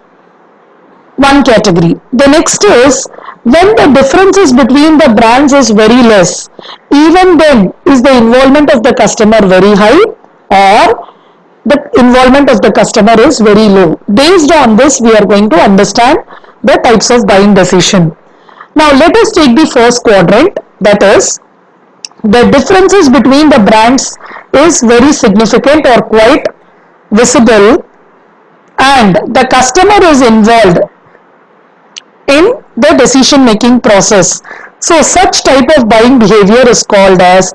one 1.16 1.44
category. 1.44 1.94
The 2.12 2.26
next 2.26 2.64
is 2.64 3.06
when 3.44 3.76
the 3.76 3.92
differences 3.94 4.52
between 4.52 4.96
the 4.96 5.12
brands 5.16 5.52
is 5.52 5.70
very 5.70 6.02
less, 6.02 6.48
even 6.90 7.36
then 7.36 7.72
is 7.86 8.00
the 8.00 8.16
involvement 8.16 8.72
of 8.72 8.82
the 8.82 8.94
customer 8.94 9.40
very 9.46 9.74
high 9.76 10.00
or 10.48 11.12
the 11.66 11.78
involvement 11.98 12.50
of 12.50 12.60
the 12.62 12.72
customer 12.72 13.20
is 13.20 13.40
very 13.40 13.68
low. 13.68 14.00
Based 14.12 14.50
on 14.52 14.76
this, 14.76 15.00
we 15.00 15.14
are 15.14 15.26
going 15.26 15.50
to 15.50 15.56
understand 15.56 16.18
the 16.62 16.76
types 16.84 17.10
of 17.10 17.26
buying 17.26 17.52
decision. 17.52 18.16
Now, 18.74 18.90
let 18.92 19.14
us 19.16 19.30
take 19.30 19.54
the 19.56 19.66
first 19.66 20.02
quadrant 20.02 20.58
that 20.80 21.02
is 21.02 21.38
the 22.22 22.48
differences 22.50 23.10
between 23.10 23.50
the 23.50 23.60
brands 23.60 24.16
is 24.54 24.80
very 24.80 25.12
significant 25.12 25.86
or 25.86 26.00
quite 26.00 26.46
visible 27.10 27.84
and 28.78 29.16
the 29.36 29.46
customer 29.50 30.02
is 30.02 30.22
involved 30.22 30.78
in 32.28 32.63
the 32.76 32.94
decision 32.98 33.44
making 33.44 33.80
process. 33.80 34.42
So 34.80 35.00
such 35.02 35.42
type 35.44 35.68
of 35.76 35.88
buying 35.88 36.18
behavior 36.18 36.68
is 36.68 36.82
called 36.82 37.20
as 37.20 37.52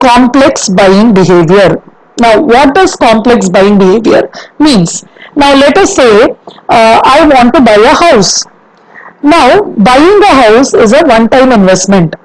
complex 0.00 0.68
buying 0.68 1.14
behavior. 1.14 1.82
Now 2.20 2.40
what 2.40 2.74
does 2.74 2.96
complex 2.96 3.48
buying 3.48 3.78
behavior 3.78 4.30
means? 4.58 5.04
Now 5.36 5.54
let 5.54 5.78
us 5.78 5.96
say 5.96 6.30
uh, 6.68 7.00
I 7.04 7.26
want 7.32 7.54
to 7.54 7.60
buy 7.60 7.76
a 7.76 7.94
house. 7.94 8.44
Now 9.22 9.62
buying 9.62 10.22
a 10.22 10.34
house 10.42 10.74
is 10.74 10.92
a 10.92 11.02
one 11.06 11.28
time 11.28 11.52
investment. 11.52 12.16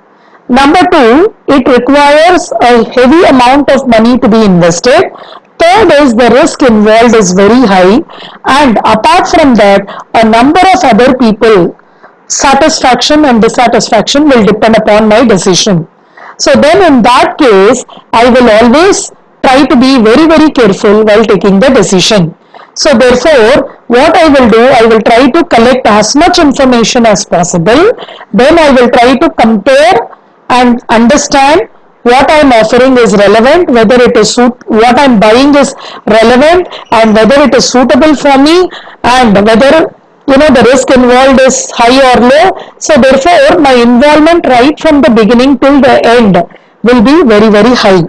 Number 0.50 0.80
two, 0.92 1.36
it 1.48 1.68
requires 1.68 2.52
a 2.62 2.90
heavy 2.92 3.24
amount 3.26 3.70
of 3.70 3.88
money 3.88 4.18
to 4.18 4.30
be 4.30 4.44
invested. 4.46 5.12
Third 5.60 5.92
is 6.02 6.14
the 6.14 6.30
risk 6.34 6.62
involved 6.62 7.16
is 7.16 7.34
very 7.34 7.66
high 7.66 8.00
and 8.46 8.78
apart 8.78 9.28
from 9.28 9.56
that 9.56 9.82
a 10.14 10.24
number 10.24 10.62
of 10.74 10.84
other 10.84 11.18
people 11.18 11.76
satisfaction 12.28 13.26
and 13.26 13.42
dissatisfaction 13.42 14.26
will 14.30 14.44
depend 14.46 14.78
upon 14.78 15.08
my 15.08 15.26
decision. 15.26 15.88
So 16.38 16.54
then 16.54 16.94
in 16.94 17.02
that 17.04 17.38
case, 17.38 17.84
I 18.14 18.30
will 18.30 18.50
always 18.50 19.12
try 19.44 19.66
to 19.66 19.76
be 19.76 20.02
very 20.02 20.28
very 20.28 20.52
careful 20.52 21.04
while 21.04 21.24
taking 21.24 21.60
the 21.60 21.70
decision. 21.70 22.36
So 22.74 22.94
therefore, 22.96 23.82
what 23.88 24.16
I 24.16 24.28
will 24.28 24.50
do, 24.50 24.62
I 24.62 24.86
will 24.86 25.02
try 25.02 25.32
to 25.32 25.44
collect 25.46 25.88
as 25.88 26.16
much 26.16 26.38
information 26.38 27.06
as 27.08 27.26
possible. 27.26 27.92
Then 28.34 28.60
I 28.60 28.70
will 28.72 28.90
try 28.90 29.16
to 29.18 29.30
compare 29.32 29.96
and 30.50 30.80
understand 30.90 31.70
what 32.04 32.30
I 32.32 32.40
am 32.40 32.54
offering 32.54 32.98
is 32.98 33.14
relevant, 33.14 33.70
whether 33.70 34.00
it 34.02 34.16
is 34.16 34.36
suit, 34.36 34.54
what 34.68 34.98
I 34.98 35.06
am 35.06 35.20
buying 35.20 35.56
is 35.56 35.74
relevant 36.06 36.68
and 36.92 37.14
whether 37.14 37.42
it 37.42 37.56
is 37.56 37.70
suitable 37.70 38.16
for 38.16 38.38
me 38.38 38.70
and 39.04 39.34
whether 39.34 39.90
you 40.30 40.38
know 40.38 40.50
the 40.56 40.64
risk 40.70 40.90
involved 40.92 41.40
is 41.42 41.72
high 41.72 41.98
or 42.10 42.20
low. 42.30 42.46
So 42.80 43.00
therefore 43.00 43.60
my 43.60 43.74
involvement 43.74 44.46
right 44.46 44.78
from 44.80 45.02
the 45.02 45.10
beginning 45.10 45.58
till 45.60 45.80
the 45.82 45.96
end 46.06 46.36
will 46.84 47.02
be 47.02 47.24
very 47.24 47.50
very 47.50 47.76
high. 47.76 48.04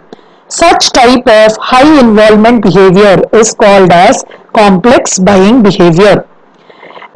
Such 0.49 0.91
type 0.91 1.27
of 1.27 1.57
high 1.61 2.01
involvement 2.01 2.63
behavior 2.63 3.23
is 3.33 3.55
called 3.55 3.93
as 3.93 4.25
complex 4.53 5.19
buying 5.19 5.63
behavior. 5.63 6.27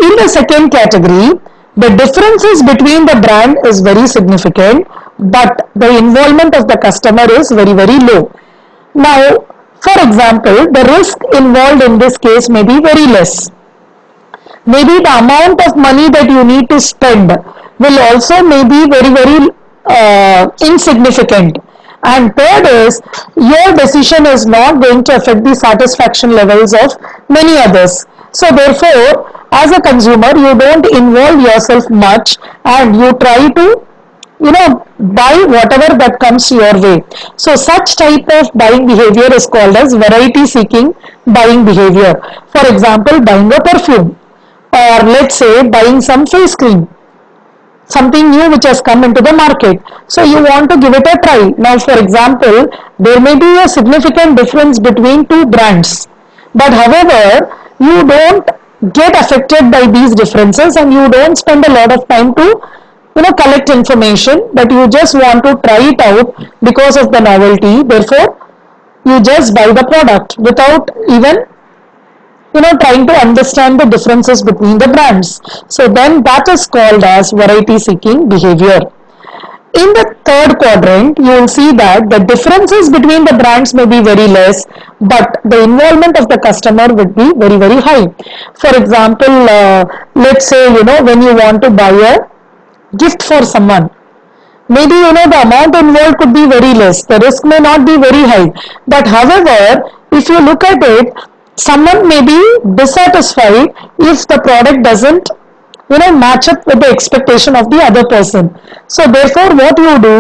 In 0.01 0.17
the 0.17 0.29
second 0.29 0.71
category 0.71 1.33
the 1.77 1.89
differences 1.97 2.63
between 2.63 3.07
the 3.07 3.19
brand 3.25 3.57
is 3.67 3.81
very 3.81 4.07
significant 4.07 4.87
but 5.19 5.71
the 5.75 5.97
involvement 5.97 6.55
of 6.55 6.69
the 6.69 6.77
customer 6.77 7.27
is 7.41 7.51
very 7.51 7.73
very 7.73 7.99
low. 8.11 8.31
Now 8.95 9.49
for 9.81 9.97
example 10.07 10.71
the 10.79 10.85
risk 10.97 11.19
involved 11.35 11.83
in 11.83 11.99
this 11.99 12.17
case 12.19 12.49
may 12.49 12.63
be 12.63 12.79
very 12.81 13.07
less 13.07 13.51
maybe 14.67 14.99
the 15.03 15.15
amount 15.19 15.67
of 15.67 15.77
money 15.77 16.09
that 16.11 16.29
you 16.31 16.45
need 16.45 16.69
to 16.71 16.81
spend 16.81 17.31
will 17.79 17.99
also 18.11 18.43
may 18.43 18.63
be 18.63 18.89
very 18.89 19.13
very 19.13 19.51
uh, 19.87 20.49
insignificant. 20.63 21.59
And 22.05 22.35
third 22.35 22.67
is 22.67 23.01
your 23.37 23.75
decision 23.77 24.27
is 24.27 24.45
not 24.47 24.83
going 24.83 25.05
to 25.05 25.17
affect 25.17 25.45
the 25.45 25.55
satisfaction 25.55 26.33
levels 26.33 26.75
of 26.75 26.97
many 27.29 27.57
others. 27.59 28.05
So 28.33 28.47
therefore 28.51 29.31
as 29.53 29.71
a 29.71 29.81
consumer 29.81 30.33
you 30.37 30.59
don't 30.59 30.87
involve 30.87 31.41
yourself 31.41 31.89
much 31.91 32.39
and 32.65 32.97
you 32.97 33.13
try 33.15 33.51
to 33.51 33.87
you 34.41 34.51
know 34.51 34.85
buy 34.99 35.35
whatever 35.47 35.97
that 35.99 36.19
comes 36.19 36.51
your 36.51 36.81
way. 36.81 37.05
So 37.37 37.55
such 37.55 37.95
type 37.97 38.29
of 38.41 38.51
buying 38.55 38.87
behavior 38.87 39.33
is 39.33 39.47
called 39.47 39.77
as 39.77 39.95
variety 39.95 40.47
seeking 40.47 40.95
buying 41.27 41.65
behavior. 41.65 42.15
For 42.49 42.67
example 42.73 43.21
buying 43.21 43.53
a 43.53 43.61
perfume 43.61 44.17
or 44.73 45.03
let's 45.15 45.37
say 45.37 45.69
buying 45.69 46.01
some 46.01 46.27
face 46.27 46.55
cream 46.55 46.89
something 47.97 48.31
new 48.31 48.51
which 48.51 48.65
has 48.65 48.81
come 48.81 49.05
into 49.05 49.21
the 49.21 49.33
market. 49.33 49.81
So 50.09 50.23
you 50.25 50.43
want 50.43 50.71
to 50.71 50.79
give 50.79 50.95
it 50.95 51.07
a 51.07 51.17
try. 51.25 51.51
Now 51.59 51.79
for 51.79 51.99
example 51.99 52.69
there 52.99 53.21
may 53.21 53.39
be 53.39 53.51
a 53.59 53.69
significant 53.69 54.37
difference 54.37 54.79
between 54.79 55.27
two 55.27 55.47
brands. 55.47 56.09
But 56.55 56.73
however 56.73 57.51
you 57.81 58.05
don't 58.05 58.49
get 58.93 59.19
affected 59.23 59.71
by 59.71 59.87
these 59.87 60.15
differences 60.15 60.77
and 60.77 60.93
you 60.93 61.09
don't 61.09 61.37
spend 61.37 61.65
a 61.67 61.73
lot 61.73 61.93
of 61.93 62.07
time 62.09 62.35
to 62.35 62.47
you 63.17 63.23
know 63.23 63.33
collect 63.33 63.69
information. 63.71 64.49
But 64.55 64.71
you 64.71 64.89
just 64.89 65.15
want 65.15 65.45
to 65.45 65.57
try 65.67 65.81
it 65.93 66.01
out 66.01 66.35
because 66.63 66.97
of 66.97 67.13
the 67.13 67.21
novelty. 67.21 67.83
Therefore 67.83 68.39
you 69.05 69.21
just 69.21 69.55
buy 69.55 69.67
the 69.67 69.87
product 69.93 70.39
without 70.39 70.91
even 71.09 71.45
you 72.55 72.61
know 72.61 72.73
trying 72.81 73.07
to 73.07 73.15
understand 73.15 73.81
the 73.81 73.87
differences 73.87 74.43
between 74.43 74.79
the 74.79 74.89
brands. 74.89 75.41
So 75.69 75.89
then 75.89 76.23
that 76.25 76.49
is 76.49 76.67
called 76.67 77.05
as 77.05 77.33
variety 77.33 77.79
seeking 77.79 78.29
behavior. 78.29 78.81
In 79.75 79.89
the 79.97 80.15
third 80.27 80.59
quadrant 80.59 81.19
you 81.19 81.33
will 81.37 81.49
see 81.49 81.73
that 81.73 82.11
the 82.11 82.19
differences 82.19 82.91
between 82.91 83.25
the 83.25 83.37
brands 83.41 83.73
may 83.73 83.87
be 83.87 84.03
very 84.03 84.29
less 84.29 84.67
but 85.01 85.41
the 85.45 85.63
involvement 85.65 86.19
of 86.19 86.29
the 86.29 86.39
customer 86.39 86.93
would 86.93 87.15
be 87.15 87.33
very 87.45 87.57
very 87.57 87.81
high. 87.81 88.07
For 88.55 88.77
example 88.77 89.49
uh, 89.49 89.85
let's 90.15 90.47
say 90.47 90.63
you 90.75 90.85
know 90.85 91.03
when 91.03 91.23
you 91.23 91.35
want 91.35 91.63
to 91.63 91.71
buy 91.71 91.91
a 91.91 92.19
gift 92.99 93.23
for 93.23 93.43
someone 93.47 93.89
maybe 94.69 94.95
you 94.95 95.13
know 95.17 95.27
the 95.33 95.41
amount 95.47 95.75
involved 95.75 96.19
could 96.19 96.35
be 96.35 96.47
very 96.47 96.75
less. 96.75 97.05
The 97.05 97.19
risk 97.19 97.45
may 97.45 97.59
not 97.59 97.87
be 97.87 97.97
very 97.97 98.25
high. 98.33 98.49
But 98.87 99.07
however 99.07 99.89
if 100.13 100.29
you 100.29 100.41
look 100.41 100.65
at 100.65 100.83
it 100.83 101.15
someone 101.67 102.09
may 102.09 102.21
be 102.33 102.41
dissatisfied 102.81 103.69
if 104.11 104.27
the 104.33 104.39
product 104.49 104.83
doesn't 104.89 105.31
you 105.91 105.99
know 105.99 106.13
match 106.23 106.49
up 106.53 106.67
with 106.67 106.81
the 106.81 106.89
expectation 106.89 107.57
of 107.57 107.69
the 107.71 107.81
other 107.89 108.05
person. 108.05 108.49
So 108.89 109.07
therefore 109.07 109.55
what 109.61 109.79
you 109.79 109.95
do 110.07 110.17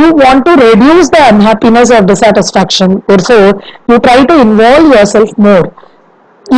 you 0.00 0.08
want 0.14 0.44
to 0.46 0.52
reduce 0.56 1.10
the 1.10 1.22
unhappiness 1.32 1.90
or 1.90 2.02
dissatisfaction. 2.02 3.02
Therefore 3.06 3.62
you 3.88 3.98
try 4.00 4.24
to 4.24 4.40
involve 4.40 4.94
yourself 4.94 5.36
more 5.38 5.64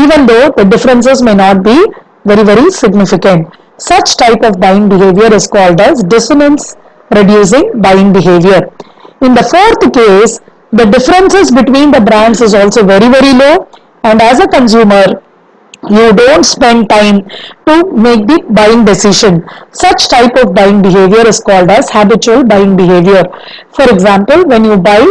even 0.02 0.26
though 0.26 0.50
the 0.56 0.64
differences 0.64 1.22
may 1.22 1.34
not 1.34 1.62
be 1.62 1.76
very 2.24 2.44
very 2.44 2.70
significant. 2.70 3.48
Such 3.76 4.16
type 4.16 4.42
of 4.42 4.58
buying 4.60 4.88
behavior 4.88 5.32
is 5.34 5.46
called 5.46 5.80
as 5.80 6.02
dissonance 6.04 6.76
reducing 7.10 7.80
buying 7.82 8.12
behavior. 8.12 8.60
In 9.20 9.34
the 9.34 9.46
fourth 9.52 9.92
case 9.92 10.40
the 10.72 10.86
differences 10.86 11.50
between 11.50 11.90
the 11.92 12.00
brands 12.00 12.40
is 12.40 12.54
also 12.54 12.84
very 12.84 13.08
very 13.08 13.32
low 13.32 13.68
and 14.04 14.22
as 14.22 14.40
a 14.40 14.48
consumer 14.48 15.04
you 15.90 16.12
don't 16.12 16.44
spend 16.44 16.88
time 16.88 17.28
to 17.66 17.74
make 17.92 18.26
the 18.26 18.42
buying 18.50 18.84
decision. 18.84 19.44
Such 19.72 20.08
type 20.08 20.36
of 20.36 20.54
buying 20.54 20.80
behavior 20.80 21.26
is 21.26 21.40
called 21.40 21.70
as 21.70 21.90
habitual 21.90 22.44
buying 22.44 22.76
behavior. 22.76 23.24
For 23.74 23.90
example 23.92 24.46
when 24.46 24.64
you 24.64 24.78
buy 24.78 25.04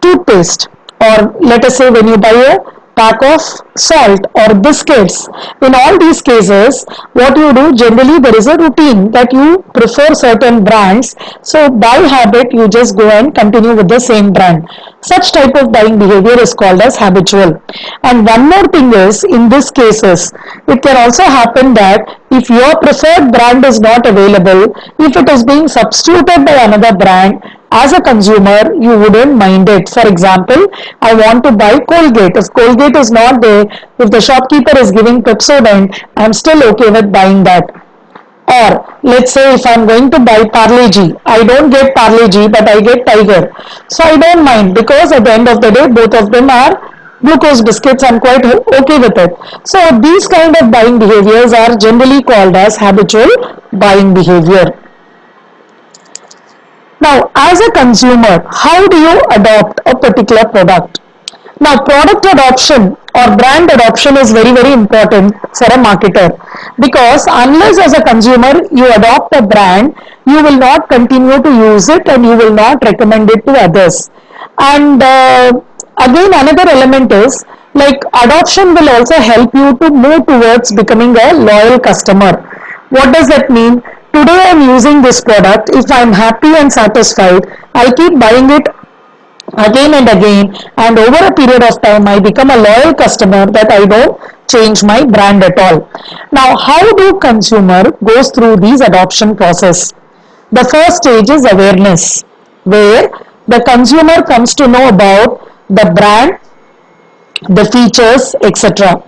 toothpaste 0.00 0.68
or 1.00 1.34
let 1.40 1.64
us 1.64 1.76
say 1.78 1.90
when 1.90 2.08
you 2.08 2.16
buy 2.16 2.30
a 2.30 2.77
pack 2.98 3.22
of 3.22 3.40
salt 3.76 4.26
or 4.42 4.54
biscuits. 4.66 5.28
In 5.62 5.74
all 5.80 5.98
these 5.98 6.20
cases 6.20 6.84
what 7.12 7.36
you 7.42 7.52
do 7.52 7.64
generally 7.82 8.18
there 8.18 8.36
is 8.36 8.46
a 8.46 8.56
routine 8.56 9.10
that 9.12 9.32
you 9.32 9.62
prefer 9.78 10.08
certain 10.14 10.64
brands. 10.64 11.14
So 11.42 11.70
by 11.70 11.96
habit 12.16 12.52
you 12.52 12.68
just 12.68 12.96
go 12.96 13.08
and 13.08 13.34
continue 13.34 13.74
with 13.74 13.88
the 13.88 14.00
same 14.00 14.32
brand. 14.32 14.68
Such 15.00 15.32
type 15.32 15.54
of 15.54 15.72
buying 15.72 15.98
behavior 15.98 16.38
is 16.40 16.54
called 16.54 16.80
as 16.80 16.98
habitual. 16.98 17.62
And 18.02 18.26
one 18.26 18.48
more 18.48 18.66
thing 18.68 18.92
is 18.92 19.24
in 19.24 19.48
these 19.48 19.70
cases 19.70 20.32
it 20.66 20.82
can 20.82 20.96
also 20.96 21.22
happen 21.22 21.74
that 21.74 22.18
if 22.30 22.50
your 22.50 22.72
preferred 22.80 23.32
brand 23.32 23.64
is 23.64 23.80
not 23.80 24.06
available 24.06 24.74
if 24.98 25.16
it 25.16 25.28
is 25.30 25.44
being 25.44 25.68
substituted 25.68 26.44
by 26.44 26.56
another 26.64 26.94
brand 26.96 27.40
as 27.70 27.92
a 27.92 28.00
consumer 28.00 28.74
you 28.74 28.98
wouldn't 28.98 29.36
mind 29.36 29.68
it. 29.68 29.88
For 29.88 30.06
example 30.08 30.66
i 31.02 31.14
want 31.14 31.44
to 31.44 31.52
buy 31.52 31.78
colgate. 31.78 32.36
If 32.36 32.52
colgate 32.52 32.96
is 32.96 33.10
not 33.10 33.40
there 33.42 33.66
if 33.98 34.10
the 34.10 34.20
shopkeeper 34.20 34.78
is 34.78 34.90
giving 34.90 35.22
pepsodent 35.22 36.02
i'm 36.16 36.32
still 36.32 36.62
okay 36.70 36.90
with 36.90 37.12
buying 37.12 37.44
that. 37.44 37.64
Or 38.48 38.96
let's 39.02 39.32
say 39.32 39.54
if 39.54 39.66
i'm 39.66 39.86
going 39.86 40.10
to 40.10 40.18
buy 40.18 40.44
parle 40.48 40.88
g 40.88 41.12
i 41.26 41.44
don't 41.44 41.70
get 41.70 41.94
parle 41.94 42.28
g 42.28 42.48
but 42.48 42.68
i 42.68 42.80
get 42.80 43.06
tiger. 43.06 43.52
So 43.88 44.04
i 44.04 44.16
don't 44.16 44.44
mind 44.44 44.74
because 44.74 45.12
at 45.12 45.24
the 45.24 45.32
end 45.32 45.48
of 45.48 45.60
the 45.60 45.70
day 45.70 45.88
both 45.88 46.14
of 46.14 46.32
them 46.32 46.48
are 46.50 46.94
glucose 47.20 47.60
biscuits. 47.62 48.04
I'm 48.04 48.20
quite 48.20 48.44
okay 48.44 48.98
with 48.98 49.18
it. 49.18 49.36
So 49.64 49.78
these 50.00 50.26
kind 50.26 50.56
of 50.56 50.70
buying 50.70 50.98
behaviors 50.98 51.52
are 51.52 51.76
generally 51.76 52.22
called 52.22 52.56
as 52.56 52.76
habitual 52.76 53.28
buying 53.72 54.14
behavior 54.14 54.72
now, 57.00 57.30
as 57.36 57.60
a 57.60 57.70
consumer, 57.72 58.44
how 58.50 58.86
do 58.88 58.96
you 58.96 59.20
adopt 59.30 59.80
a 59.86 59.96
particular 59.96 60.44
product? 60.44 61.00
Now, 61.60 61.84
product 61.84 62.24
adoption 62.24 62.96
or 63.14 63.36
brand 63.36 63.70
adoption 63.70 64.16
is 64.16 64.32
very, 64.32 64.52
very 64.52 64.72
important 64.72 65.34
for 65.56 65.66
a 65.66 65.78
marketer 65.78 66.28
because 66.78 67.26
unless 67.28 67.78
as 67.78 67.94
a 67.94 68.02
consumer 68.02 68.52
you 68.70 68.92
adopt 68.92 69.34
a 69.34 69.42
brand, 69.42 69.94
you 70.26 70.42
will 70.42 70.58
not 70.58 70.88
continue 70.88 71.40
to 71.42 71.50
use 71.50 71.88
it 71.88 72.08
and 72.08 72.24
you 72.24 72.36
will 72.36 72.52
not 72.52 72.82
recommend 72.84 73.30
it 73.30 73.44
to 73.46 73.52
others. 73.52 74.10
And 74.58 75.02
uh, 75.02 75.60
again, 75.98 76.32
another 76.34 76.68
element 76.70 77.12
is 77.12 77.44
like 77.74 78.02
adoption 78.22 78.74
will 78.74 78.88
also 78.90 79.14
help 79.14 79.54
you 79.54 79.76
to 79.78 79.90
move 79.90 80.26
towards 80.26 80.72
becoming 80.74 81.16
a 81.16 81.32
loyal 81.34 81.78
customer. 81.78 82.32
What 82.90 83.12
does 83.14 83.28
that 83.28 83.50
mean? 83.50 83.82
Today 84.18 84.40
I'm 84.50 84.62
using 84.68 85.00
this 85.02 85.20
product. 85.20 85.70
If 85.72 85.90
I'm 85.90 86.12
happy 86.12 86.52
and 86.60 86.72
satisfied, 86.72 87.46
I'll 87.74 87.92
keep 87.92 88.18
buying 88.18 88.50
it 88.50 88.66
again 89.66 89.94
and 89.98 90.08
again 90.14 90.54
and 90.76 90.98
over 90.98 91.20
a 91.26 91.32
period 91.32 91.62
of 91.62 91.80
time 91.82 92.06
I 92.06 92.18
become 92.20 92.50
a 92.50 92.56
loyal 92.56 92.94
customer 92.94 93.46
that 93.46 93.72
I 93.72 93.86
don't 93.86 94.20
change 94.54 94.82
my 94.82 95.04
brand 95.04 95.44
at 95.44 95.58
all. 95.58 95.88
Now 96.32 96.56
how 96.56 96.80
do 96.96 97.18
consumer 97.18 97.82
goes 98.04 98.30
through 98.30 98.56
these 98.56 98.80
adoption 98.80 99.36
process? 99.36 99.92
The 100.52 100.64
first 100.64 100.98
stage 101.02 101.30
is 101.30 101.50
awareness 101.50 102.22
where 102.64 103.10
the 103.46 103.62
consumer 103.62 104.22
comes 104.22 104.54
to 104.56 104.68
know 104.68 104.88
about 104.88 105.50
the 105.70 105.92
brand, 105.96 106.38
the 107.48 107.64
features 107.72 108.34
etc 108.42 109.02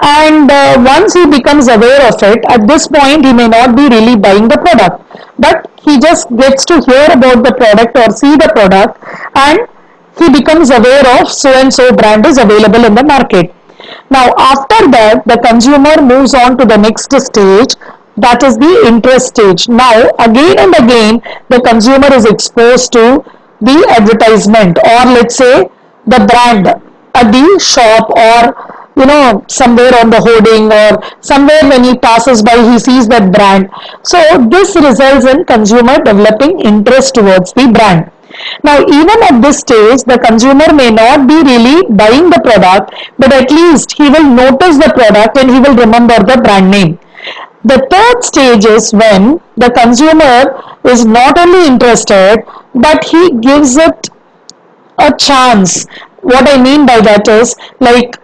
and 0.00 0.50
uh, 0.50 0.74
once 0.84 1.14
he 1.14 1.26
becomes 1.26 1.68
aware 1.68 2.06
of 2.06 2.22
it 2.22 2.44
at 2.48 2.66
this 2.68 2.86
point 2.86 3.24
he 3.24 3.32
may 3.32 3.48
not 3.48 3.76
be 3.76 3.88
really 3.88 4.16
buying 4.16 4.48
the 4.48 4.58
product. 4.58 5.02
But 5.38 5.70
he 5.80 5.98
just 5.98 6.28
gets 6.36 6.64
to 6.66 6.80
hear 6.86 7.06
about 7.10 7.44
the 7.44 7.54
product 7.56 7.96
or 7.96 8.10
see 8.10 8.36
the 8.36 8.50
product 8.54 8.98
and 9.34 9.60
he 10.18 10.30
becomes 10.30 10.70
aware 10.70 11.04
of 11.20 11.30
so 11.30 11.50
and 11.50 11.72
so 11.72 11.92
brand 11.92 12.26
is 12.26 12.38
available 12.38 12.84
in 12.84 12.94
the 12.94 13.04
market. 13.04 13.54
Now 14.10 14.32
after 14.36 14.90
that 14.90 15.22
the 15.26 15.38
consumer 15.38 16.02
moves 16.02 16.34
on 16.34 16.58
to 16.58 16.64
the 16.64 16.76
next 16.76 17.12
stage. 17.12 17.74
That 18.18 18.42
is 18.42 18.56
the 18.56 18.84
interest 18.86 19.28
stage. 19.28 19.68
Now 19.68 20.10
again 20.18 20.58
and 20.58 20.74
again 20.74 21.20
the 21.48 21.60
consumer 21.60 22.12
is 22.12 22.24
exposed 22.24 22.92
to 22.92 23.24
the 23.60 23.86
advertisement 23.98 24.78
or 24.78 25.04
let's 25.12 25.36
say 25.36 25.68
the 26.06 26.20
brand 26.28 26.66
at 27.14 27.32
the 27.32 27.58
shop 27.58 28.10
or 28.10 28.65
you 28.96 29.06
know 29.06 29.44
somewhere 29.48 29.92
on 30.00 30.10
the 30.10 30.20
hoarding 30.26 30.72
or 30.72 30.90
somewhere 31.20 31.62
when 31.70 31.84
he 31.84 31.96
passes 31.98 32.42
by 32.42 32.56
he 32.70 32.78
sees 32.78 33.06
that 33.08 33.30
brand. 33.32 33.68
So 34.02 34.18
this 34.48 34.74
results 34.74 35.26
in 35.26 35.44
consumer 35.44 35.96
developing 36.02 36.60
interest 36.60 37.14
towards 37.14 37.52
the 37.52 37.68
brand. 37.68 38.10
Now 38.64 38.80
even 38.80 39.22
at 39.28 39.40
this 39.42 39.58
stage 39.60 40.04
the 40.04 40.18
consumer 40.18 40.72
may 40.72 40.90
not 40.90 41.28
be 41.28 41.36
really 41.50 41.84
buying 42.02 42.30
the 42.30 42.40
product 42.40 42.94
but 43.18 43.32
at 43.32 43.50
least 43.50 43.92
he 43.92 44.08
will 44.08 44.24
notice 44.24 44.78
the 44.78 44.92
product 44.96 45.36
and 45.36 45.50
he 45.50 45.60
will 45.60 45.76
remember 45.76 46.16
the 46.18 46.40
brand 46.42 46.70
name. 46.70 46.98
The 47.64 47.86
third 47.90 48.24
stage 48.24 48.64
is 48.64 48.92
when 48.92 49.40
the 49.56 49.70
consumer 49.70 50.62
is 50.88 51.04
not 51.04 51.38
only 51.38 51.66
interested 51.66 52.44
but 52.74 53.04
he 53.04 53.30
gives 53.40 53.76
it 53.76 54.08
a 54.98 55.12
chance. 55.16 55.86
What 56.22 56.48
i 56.48 56.60
mean 56.60 56.86
by 56.86 57.00
that 57.00 57.28
is 57.28 57.54
like 57.78 58.16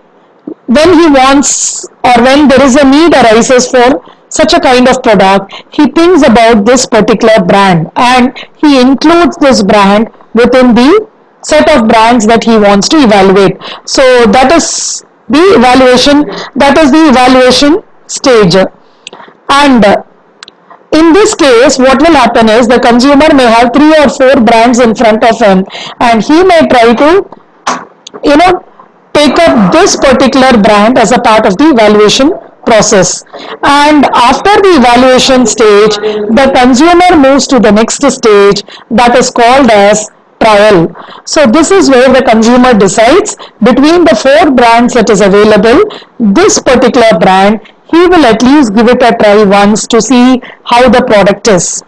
when 0.67 0.95
he 0.95 1.07
wants 1.11 1.87
or 2.05 2.23
when 2.23 2.49
there 2.49 2.63
is 2.63 2.77
a 2.77 2.85
need 2.85 3.15
arises 3.15 3.71
for 3.71 4.03
such 4.29 4.55
a 4.55 4.61
kind 4.61 4.89
of 4.89 5.03
product, 5.03 5.53
he 5.71 5.87
thinks 5.91 6.27
about 6.27 6.65
this 6.65 6.87
particular 6.87 7.45
brand 7.45 7.91
and 7.97 8.37
he 8.57 8.81
includes 8.81 9.37
this 9.37 9.63
brand 9.63 10.09
within 10.35 10.75
the 10.75 11.09
set 11.43 11.69
of 11.69 11.89
brands 11.89 12.27
that 12.27 12.45
he 12.45 12.57
wants 12.57 12.89
to 12.89 12.97
evaluate. 12.97 13.57
So 13.85 14.03
that 14.27 14.51
is 14.53 15.05
the 15.29 15.43
evaluation, 15.59 16.23
that 16.57 16.79
is 16.79 16.91
the 16.93 17.09
evaluation 17.09 17.83
stage. 18.07 18.55
And 19.49 19.85
in 20.93 21.13
this 21.13 21.35
case, 21.35 21.79
what 21.79 22.01
will 22.01 22.15
happen 22.15 22.49
is 22.49 22.69
the 22.69 22.81
consumer 22.81 23.29
may 23.35 23.49
have 23.51 23.73
three 23.75 23.93
or 23.97 24.09
four 24.09 24.41
brands 24.45 24.79
in 24.79 24.95
front 24.95 25.25
of 25.25 25.39
him 25.39 25.65
and 26.01 26.23
he 26.23 26.43
may 26.45 26.61
try 26.69 26.95
to, 26.95 27.11
you 28.25 28.37
know, 28.37 28.65
take 29.13 29.39
up 29.39 29.73
this 29.73 29.97
particular 29.97 30.53
brand 30.63 30.99
as 30.99 31.13
a 31.13 31.19
part 31.19 31.47
of 31.47 31.57
the 31.57 31.71
evaluation 31.71 32.33
process. 32.65 33.23
And 33.63 34.05
after 34.15 34.55
the 34.63 34.73
evaluation 34.81 35.47
stage 35.47 35.97
the 36.39 36.51
consumer 36.55 37.17
moves 37.17 37.47
to 37.49 37.59
the 37.59 37.73
next 37.73 38.03
stage 38.03 38.63
that 38.91 39.17
is 39.17 39.31
called 39.31 39.71
as 39.71 40.09
trial. 40.41 40.95
So 41.25 41.47
this 41.47 41.71
is 41.71 41.89
where 41.89 42.13
the 42.13 42.23
consumer 42.23 42.75
decides 42.75 43.37
between 43.63 44.05
the 44.05 44.17
four 44.17 44.51
brands 44.51 44.95
that 44.95 45.11
is 45.11 45.21
available 45.21 45.85
this 46.19 46.59
particular 46.59 47.19
brand 47.21 47.61
he 47.93 48.07
will 48.09 48.25
at 48.27 48.43
least 48.43 48.75
give 48.75 48.89
it 48.89 49.03
a 49.03 49.15
try 49.21 49.45
once 49.45 49.87
to 49.87 50.01
see 50.01 50.41
how 50.65 50.89
the 50.89 51.03
product 51.05 51.49
is. 51.49 51.83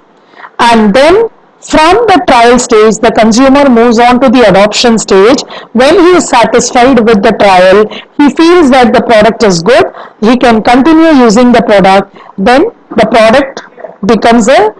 And 0.59 0.95
then 0.95 1.29
from 1.71 1.97
the 2.07 2.23
trial 2.29 2.59
stage, 2.59 2.99
the 2.99 3.13
consumer 3.13 3.69
moves 3.69 3.99
on 3.99 4.21
to 4.21 4.29
the 4.29 4.43
adoption 4.49 4.99
stage. 4.99 5.41
When 5.73 5.95
he 5.95 6.11
is 6.19 6.29
satisfied 6.29 7.01
with 7.01 7.23
the 7.23 7.33
trial, 7.41 7.89
he 8.19 8.29
feels 8.35 8.71
that 8.71 8.93
the 8.93 9.03
product 9.03 9.43
is 9.43 9.63
good, 9.63 9.85
he 10.21 10.37
can 10.37 10.63
continue 10.63 11.13
using 11.25 11.53
the 11.53 11.63
product, 11.63 12.15
then 12.37 12.65
the 12.91 13.07
product 13.07 13.63
becomes 14.07 14.49
a 14.49 14.75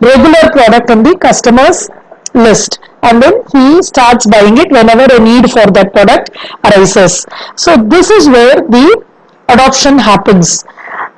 regular 0.00 0.50
product 0.52 0.90
in 0.90 1.02
the 1.02 1.16
customer's 1.18 1.88
list 2.34 2.78
and 3.02 3.22
then 3.22 3.34
he 3.52 3.82
starts 3.82 4.26
buying 4.26 4.58
it 4.58 4.70
whenever 4.70 5.06
a 5.14 5.18
need 5.18 5.50
for 5.50 5.66
that 5.70 5.92
product 5.92 6.30
arises. 6.64 7.24
So 7.56 7.76
this 7.76 8.10
is 8.10 8.28
where 8.28 8.56
the 8.56 9.04
adoption 9.48 9.98
happens. 9.98 10.64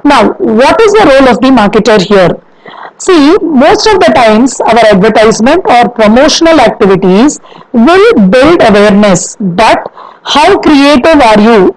Now, 0.05 0.33
what 0.33 0.81
is 0.81 0.93
the 0.93 1.05
role 1.11 1.29
of 1.29 1.41
the 1.41 1.49
marketer 1.49 2.01
here? 2.01 2.31
See, 3.01 3.35
most 3.41 3.87
of 3.87 3.99
the 3.99 4.13
times 4.15 4.61
our 4.61 4.85
advertisement 4.93 5.65
or 5.67 5.89
promotional 5.89 6.61
activities 6.61 7.41
will 7.73 8.29
build 8.29 8.61
awareness, 8.61 9.37
but 9.41 9.79
how 10.23 10.59
creative 10.59 11.21
are 11.31 11.41
you 11.41 11.75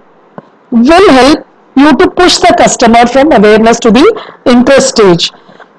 will 0.72 1.10
help 1.12 1.48
you 1.78 1.96
to 1.96 2.10
push 2.12 2.40
the 2.40 2.54
customer 2.58 3.06
from 3.08 3.32
awareness 3.32 3.80
to 3.80 3.92
the 3.92 4.06
interest 4.46 4.90
stage. 4.90 5.32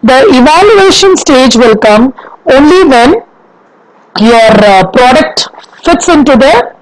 The 0.02 0.24
evaluation 0.28 1.16
stage 1.16 1.56
will 1.56 1.76
come 1.76 2.14
only 2.50 2.84
when 2.88 3.14
your 4.20 4.50
uh, 4.72 4.90
product 4.92 5.48
fits 5.84 6.08
into 6.08 6.36
the 6.36 6.74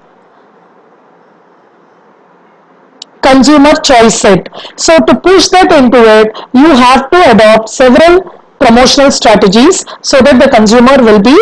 consumer 3.21 3.73
choice 3.83 4.21
set. 4.21 4.47
So 4.77 4.97
to 4.99 5.19
push 5.19 5.49
that 5.49 5.69
into 5.71 5.99
it, 6.21 6.37
you 6.53 6.69
have 6.85 7.09
to 7.09 7.31
adopt 7.31 7.67
several 7.69 8.42
promotional 8.65 9.11
strategies 9.11 9.85
so 10.01 10.21
that 10.21 10.39
the 10.39 10.49
consumer 10.57 10.97
will 11.07 11.21
be 11.21 11.37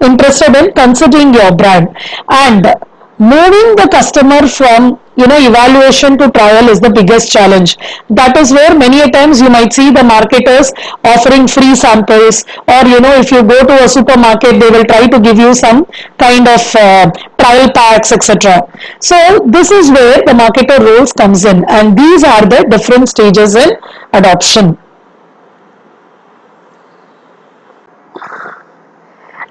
interested 0.00 0.54
in 0.56 0.72
considering 0.72 1.32
your 1.32 1.54
brand. 1.54 1.88
And 2.28 2.74
moving 3.18 3.76
the 3.78 3.88
customer 3.90 4.48
from 4.48 4.98
you 5.14 5.26
know 5.26 5.38
evaluation 5.38 6.16
to 6.18 6.30
trial 6.30 6.68
is 6.68 6.80
the 6.80 6.90
biggest 6.90 7.30
challenge. 7.30 7.76
That 8.08 8.36
is 8.36 8.50
where 8.50 8.74
many 8.76 9.00
a 9.00 9.08
times 9.10 9.40
you 9.40 9.50
might 9.50 9.72
see 9.72 9.90
the 9.90 10.02
marketers 10.02 10.72
offering 11.04 11.46
free 11.46 11.76
samples 11.76 12.44
or 12.66 12.82
you 12.88 13.00
know 13.00 13.12
if 13.14 13.30
you 13.30 13.42
go 13.42 13.60
to 13.70 13.84
a 13.84 13.88
supermarket 13.88 14.58
they 14.58 14.70
will 14.70 14.84
try 14.84 15.06
to 15.06 15.20
give 15.20 15.38
you 15.38 15.54
some 15.54 15.84
kind 16.18 16.48
of 16.48 16.62
uh, 16.74 17.10
trial 17.38 17.70
packs 17.72 18.10
etc 18.12 18.62
so 19.00 19.16
this 19.46 19.70
is 19.70 19.90
where 19.90 20.18
the 20.26 20.32
marketer 20.32 20.78
roles 20.80 21.12
comes 21.12 21.44
in. 21.44 21.64
And 21.68 21.96
these 21.96 22.24
are 22.24 22.46
the 22.46 22.66
different 22.70 23.08
stages 23.08 23.54
in 23.54 23.70
adoption 24.14 24.78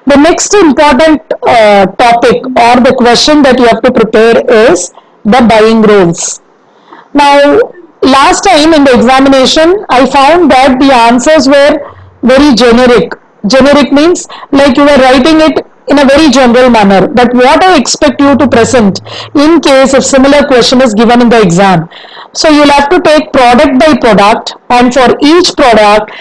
The 0.07 0.15
next 0.17 0.53
important 0.55 1.21
uh, 1.47 1.85
topic 1.85 2.43
or 2.45 2.75
the 2.81 2.93
question 2.97 3.43
that 3.43 3.59
you 3.59 3.65
have 3.65 3.81
to 3.83 3.91
prepare 3.91 4.41
is 4.49 4.91
the 5.23 5.45
buying 5.47 5.83
rules. 5.83 6.41
Now, 7.13 7.59
last 8.01 8.43
time 8.43 8.73
in 8.73 8.83
the 8.83 8.93
examination, 8.95 9.85
I 9.89 10.09
found 10.09 10.49
that 10.49 10.79
the 10.79 10.91
answers 10.91 11.47
were 11.47 11.77
very 12.23 12.55
generic. 12.55 13.13
Generic 13.47 13.91
means 13.91 14.27
like 14.51 14.75
you 14.77 14.83
were 14.83 14.97
writing 14.97 15.41
it 15.41 15.65
in 15.87 15.99
a 15.99 16.05
very 16.05 16.29
general 16.31 16.69
manner. 16.69 17.07
But 17.07 17.33
what 17.33 17.63
I 17.63 17.77
expect 17.77 18.21
you 18.21 18.35
to 18.37 18.47
present 18.47 19.01
in 19.35 19.59
case 19.61 19.93
if 19.93 20.03
similar 20.03 20.45
question 20.47 20.81
is 20.81 20.93
given 20.93 21.21
in 21.21 21.29
the 21.29 21.41
exam. 21.41 21.89
So 22.33 22.49
you'll 22.49 22.71
have 22.71 22.89
to 22.89 23.01
take 23.01 23.31
product 23.33 23.79
by 23.79 23.97
product 23.97 24.55
and 24.69 24.93
for 24.93 25.07
each 25.21 25.53
product 25.55 26.11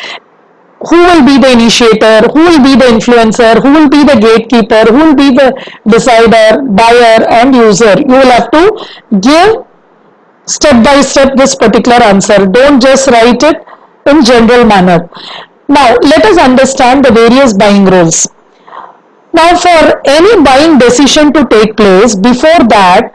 who 0.88 0.96
will 0.96 1.24
be 1.24 1.38
the 1.38 1.52
initiator, 1.52 2.26
who 2.32 2.40
will 2.40 2.62
be 2.62 2.74
the 2.74 2.86
influencer, 2.86 3.60
who 3.62 3.70
will 3.72 3.88
be 3.88 4.02
the 4.04 4.18
gatekeeper, 4.18 4.84
who 4.90 4.98
will 5.04 5.14
be 5.14 5.30
the 5.30 5.52
decider, 5.86 6.62
buyer 6.62 7.26
and 7.28 7.54
user. 7.54 7.98
You 7.98 8.16
will 8.20 8.30
have 8.30 8.50
to 8.50 8.64
give 9.20 9.64
step 10.46 10.82
by 10.84 11.00
step 11.02 11.36
this 11.36 11.54
particular 11.54 12.02
answer. 12.02 12.46
Don't 12.46 12.80
just 12.80 13.08
write 13.08 13.42
it 13.42 13.64
in 14.06 14.24
general 14.24 14.64
manner. 14.64 15.08
Now 15.68 15.96
let 16.02 16.24
us 16.24 16.38
understand 16.38 17.04
the 17.04 17.12
various 17.12 17.52
buying 17.52 17.84
roles. 17.84 18.26
Now 19.32 19.54
for 19.56 20.02
any 20.06 20.42
buying 20.42 20.78
decision 20.78 21.32
to 21.34 21.46
take 21.46 21.76
place, 21.76 22.14
before 22.14 22.66
that 22.68 23.12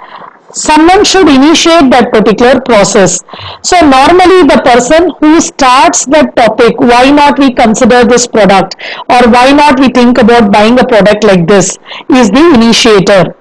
someone 0.55 1.03
should 1.03 1.27
initiate 1.27 1.91
that 1.91 2.11
particular 2.11 2.59
process. 2.61 3.19
So 3.61 3.79
normally 3.81 4.47
the 4.47 4.61
person 4.63 5.11
who 5.19 5.41
starts 5.41 6.05
that 6.07 6.35
topic, 6.35 6.79
why 6.79 7.11
not 7.11 7.37
we 7.37 7.53
consider 7.53 8.03
this 8.05 8.25
product 8.25 8.75
or 9.09 9.21
why 9.29 9.51
not 9.51 9.79
we 9.79 9.89
think 9.89 10.17
about 10.17 10.51
buying 10.51 10.79
a 10.79 10.87
product 10.87 11.23
like 11.23 11.45
this 11.47 11.77
is 12.09 12.31
the 12.31 12.45
initiator. 12.55 13.35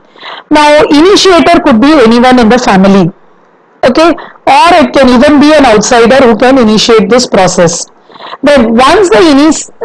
Now 0.50 0.82
initiator 0.90 1.62
could 1.62 1.80
be 1.80 1.92
anyone 1.92 2.38
in 2.38 2.48
the 2.48 2.58
family. 2.58 3.10
Okay, 3.84 4.10
or 4.10 4.68
it 4.80 4.92
can 4.92 5.08
even 5.10 5.40
be 5.40 5.52
an 5.52 5.66
outsider 5.66 6.16
who 6.16 6.36
can 6.36 6.58
initiate 6.58 7.08
this 7.10 7.26
process. 7.26 7.86
Then 8.42 8.74
once 8.74 9.10
the 9.10 9.20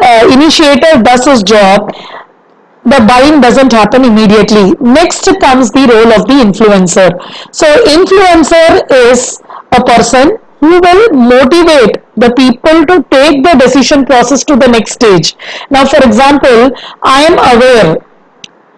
uh, 0.02 0.32
initiator 0.32 1.02
does 1.02 1.26
his 1.26 1.42
job, 1.42 1.92
the 2.84 3.04
buying 3.06 3.40
doesn't 3.40 3.72
happen 3.72 4.04
immediately. 4.04 4.72
Next 4.80 5.28
comes 5.40 5.70
the 5.70 5.86
role 5.86 6.12
of 6.12 6.26
the 6.26 6.38
influencer. 6.40 7.10
So 7.54 7.66
influencer 7.84 8.90
is 9.08 9.40
a 9.72 9.84
person 9.84 10.38
who 10.60 10.80
will 10.80 11.12
motivate 11.12 11.98
the 12.16 12.32
people 12.36 12.86
to 12.86 13.02
take 13.10 13.42
the 13.44 13.56
decision 13.58 14.04
process 14.04 14.44
to 14.44 14.56
the 14.56 14.68
next 14.68 14.92
stage. 14.92 15.36
Now 15.70 15.84
for 15.84 15.98
example, 16.04 16.70
I 17.02 17.22
am 17.22 17.36
aware, 17.56 17.96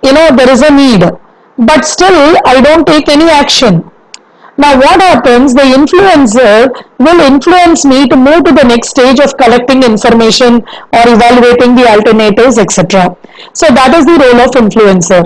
you 0.02 0.12
know, 0.12 0.34
there 0.36 0.50
is 0.50 0.62
a 0.62 0.70
need, 0.70 1.04
but 1.58 1.84
still 1.84 2.36
I 2.46 2.60
don't 2.60 2.86
take 2.86 3.08
any 3.08 3.28
action. 3.30 3.91
Now 4.62 4.76
what 4.78 5.00
happens, 5.02 5.54
the 5.54 5.66
influencer 5.76 6.70
will 6.98 7.20
influence 7.20 7.84
me 7.84 8.06
to 8.06 8.16
move 8.16 8.44
to 8.44 8.52
the 8.52 8.62
next 8.62 8.90
stage 8.90 9.18
of 9.18 9.36
collecting 9.36 9.82
information 9.82 10.62
or 10.98 11.04
evaluating 11.14 11.74
the 11.74 11.86
alternatives, 11.88 12.58
etc. 12.58 13.16
So 13.54 13.66
that 13.78 13.92
is 13.92 14.06
the 14.06 14.18
role 14.22 14.40
of 14.46 14.52
influencer. 14.62 15.22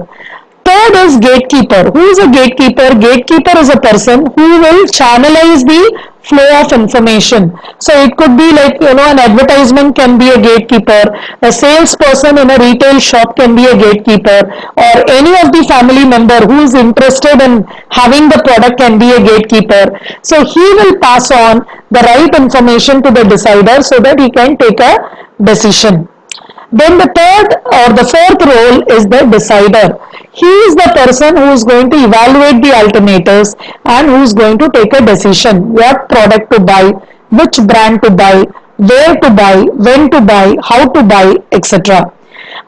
Third 0.66 0.94
is 1.06 1.16
gatekeeper. 1.18 1.90
Who 1.94 2.04
is 2.12 2.18
a 2.18 2.28
gatekeeper? 2.28 2.88
Gatekeeper 2.98 3.56
is 3.58 3.68
a 3.68 3.80
person 3.80 4.26
who 4.34 4.46
will 4.64 4.86
channelize 4.98 5.62
the 5.62 5.82
flow 6.22 6.48
of 6.60 6.72
information. 6.72 7.52
So 7.78 7.92
it 8.02 8.16
could 8.16 8.36
be 8.36 8.50
like, 8.52 8.80
you 8.80 8.94
know, 8.94 9.06
an 9.06 9.20
advertisement 9.20 9.94
can 9.94 10.18
be 10.18 10.30
a 10.30 10.40
gatekeeper, 10.40 11.02
a 11.42 11.52
salesperson 11.52 12.38
in 12.38 12.50
a 12.50 12.58
retail 12.58 12.98
shop 12.98 13.36
can 13.36 13.54
be 13.54 13.66
a 13.66 13.76
gatekeeper, 13.76 14.40
or 14.76 14.94
any 15.18 15.34
of 15.42 15.52
the 15.52 15.64
family 15.68 16.04
member 16.04 16.40
who 16.40 16.58
is 16.62 16.74
interested 16.74 17.40
in 17.40 17.62
having 17.90 18.28
the 18.28 18.42
product 18.44 18.78
can 18.78 18.98
be 18.98 19.12
a 19.12 19.22
gatekeeper. 19.22 19.84
So 20.22 20.44
he 20.44 20.66
will 20.80 20.98
pass 20.98 21.30
on 21.30 21.64
the 21.92 22.02
right 22.10 22.34
information 22.34 23.02
to 23.04 23.12
the 23.12 23.22
decider 23.22 23.82
so 23.82 24.00
that 24.00 24.18
he 24.18 24.30
can 24.30 24.56
take 24.56 24.80
a 24.80 24.98
decision. 25.44 26.08
Then 26.72 26.98
the 26.98 27.06
third 27.14 27.48
or 27.78 27.94
the 27.94 28.02
fourth 28.02 28.42
role 28.42 28.82
is 28.90 29.06
the 29.06 29.22
decider. 29.30 29.94
He 30.36 30.52
is 30.68 30.74
the 30.76 30.92
person 30.94 31.34
who 31.34 31.50
is 31.52 31.64
going 31.64 31.88
to 31.90 31.96
evaluate 31.96 32.62
the 32.62 32.72
alternators 32.78 33.54
and 33.86 34.10
who 34.10 34.22
is 34.22 34.34
going 34.34 34.58
to 34.58 34.68
take 34.68 34.92
a 34.92 35.00
decision 35.04 35.72
what 35.72 36.10
product 36.10 36.52
to 36.52 36.60
buy, 36.60 36.90
which 37.30 37.56
brand 37.66 38.02
to 38.02 38.10
buy, 38.10 38.44
where 38.76 39.14
to 39.16 39.30
buy, 39.30 39.62
when 39.86 40.10
to 40.10 40.20
buy, 40.20 40.54
how 40.62 40.88
to 40.88 41.02
buy, 41.02 41.36
etc. 41.52 42.12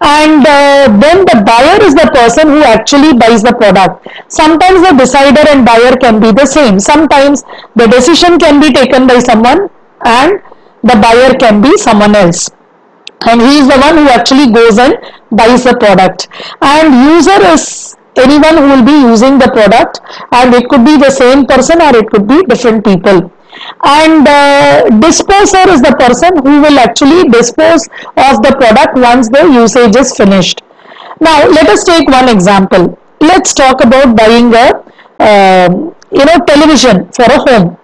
And 0.00 0.46
uh, 0.46 0.88
then 1.02 1.26
the 1.28 1.42
buyer 1.44 1.76
is 1.85 1.94
the 1.94 2.11
person 2.14 2.48
who 2.48 2.62
actually 2.62 3.12
buys 3.12 3.42
the 3.42 3.52
product. 3.52 4.09
Sometimes 4.28 4.88
the 4.88 4.94
decider 4.96 5.44
and 5.50 5.66
buyer 5.66 5.94
can 5.96 6.20
be 6.20 6.33
the 6.33 6.46
same. 6.46 6.81
Sometimes 6.81 7.42
the 7.76 7.87
decision 7.87 8.38
can 8.38 8.62
be 8.62 8.72
taken 8.72 9.07
by 9.07 9.18
someone 9.18 9.68
and 10.07 10.40
the 10.83 10.96
buyer 11.02 11.35
can 11.35 11.61
be 11.61 11.76
someone 11.76 12.14
else 12.14 12.48
and 13.26 13.40
he 13.40 13.59
is 13.59 13.68
the 13.68 13.78
one 13.78 13.96
who 13.98 14.09
actually 14.09 14.52
goes 14.52 14.78
and 14.78 14.94
buys 15.31 15.64
the 15.64 15.76
product. 15.76 16.28
And 16.62 16.94
user 17.14 17.40
is 17.52 17.96
anyone 18.16 18.57
who 18.57 18.68
will 18.68 18.85
be 18.85 18.98
using 19.09 19.38
the 19.38 19.50
product 19.50 20.00
and 20.33 20.54
it 20.54 20.68
could 20.68 20.85
be 20.85 20.96
the 20.96 21.11
same 21.11 21.46
person 21.46 21.81
or 21.83 21.96
it 21.96 22.09
could 22.11 22.26
be 22.26 22.42
different 22.44 22.85
people. 22.85 23.33
And 23.83 24.26
uh, 24.26 24.88
disposer 25.00 25.68
is 25.68 25.83
the 25.83 25.94
person 25.98 26.37
who 26.44 26.62
will 26.62 26.78
actually 26.78 27.28
dispose 27.28 27.87
of 28.16 28.42
the 28.42 28.54
product 28.59 28.96
once 28.96 29.28
the 29.28 29.44
usage 29.46 29.96
is 29.96 30.16
finished. 30.16 30.62
Now 31.20 31.46
let 31.48 31.68
us 31.68 31.85
take 31.85 32.09
one 32.09 32.28
example. 32.28 32.98
Let's 33.20 33.52
talk 33.52 33.83
about 33.83 34.16
buying 34.16 34.54
a 34.54 34.85
uh, 35.18 35.68
you 36.12 36.24
know 36.24 36.38
television 36.46 37.11
for 37.12 37.24
a 37.24 37.38
home. 37.50 37.76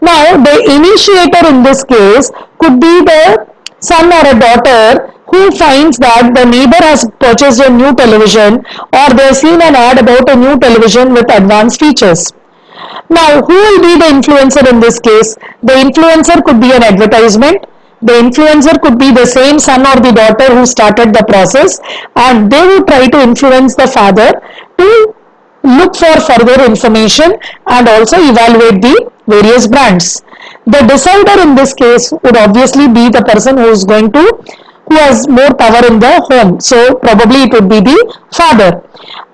Now 0.00 0.36
the 0.36 0.56
initiator 0.76 1.48
in 1.48 1.62
this 1.64 1.82
case 1.82 2.30
could 2.58 2.80
be 2.80 3.02
the 3.02 3.47
son 3.80 4.12
or 4.12 4.24
a 4.34 4.38
daughter 4.38 5.12
who 5.30 5.50
finds 5.52 5.98
that 5.98 6.32
the 6.34 6.44
neighbor 6.44 6.80
has 6.80 7.04
purchased 7.20 7.60
a 7.60 7.70
new 7.70 7.94
television 7.94 8.64
or 8.92 9.08
they 9.14 9.26
have 9.28 9.36
seen 9.36 9.60
an 9.60 9.76
ad 9.76 9.98
about 9.98 10.28
a 10.28 10.36
new 10.36 10.58
television 10.58 11.12
with 11.12 11.30
advanced 11.30 11.80
features. 11.80 12.32
Now, 13.10 13.40
who 13.42 13.54
will 13.54 13.80
be 13.80 13.94
the 13.98 14.08
influencer 14.16 14.68
in 14.70 14.80
this 14.80 14.98
case? 14.98 15.34
The 15.62 15.74
influencer 15.74 16.42
could 16.44 16.60
be 16.60 16.72
an 16.72 16.82
advertisement, 16.82 17.66
the 18.00 18.12
influencer 18.12 18.80
could 18.80 18.98
be 18.98 19.10
the 19.10 19.26
same 19.26 19.58
son 19.58 19.80
or 19.80 20.00
the 20.00 20.12
daughter 20.12 20.54
who 20.54 20.64
started 20.64 21.12
the 21.12 21.24
process 21.24 21.80
and 22.16 22.50
they 22.50 22.64
would 22.66 22.86
try 22.86 23.08
to 23.08 23.20
influence 23.20 23.74
the 23.74 23.88
father 23.88 24.30
to 24.78 25.07
look 25.78 25.96
for 25.96 26.14
further 26.28 26.64
information 26.64 27.32
and 27.66 27.88
also 27.88 28.16
evaluate 28.20 28.82
the 28.82 29.10
various 29.26 29.66
brands. 29.66 30.22
The 30.66 30.82
decider 30.92 31.40
in 31.42 31.54
this 31.54 31.72
case 31.74 32.12
would 32.22 32.36
obviously 32.36 32.88
be 32.88 33.08
the 33.08 33.24
person 33.30 33.56
who 33.56 33.68
is 33.68 33.84
going 33.84 34.12
to 34.12 34.24
who 34.88 34.96
has 34.96 35.28
more 35.28 35.52
power 35.54 35.84
in 35.86 35.98
the 35.98 36.12
home. 36.28 36.60
So 36.60 36.94
probably 36.96 37.42
it 37.42 37.52
would 37.52 37.68
be 37.68 37.80
the 37.80 37.98
father 38.32 38.82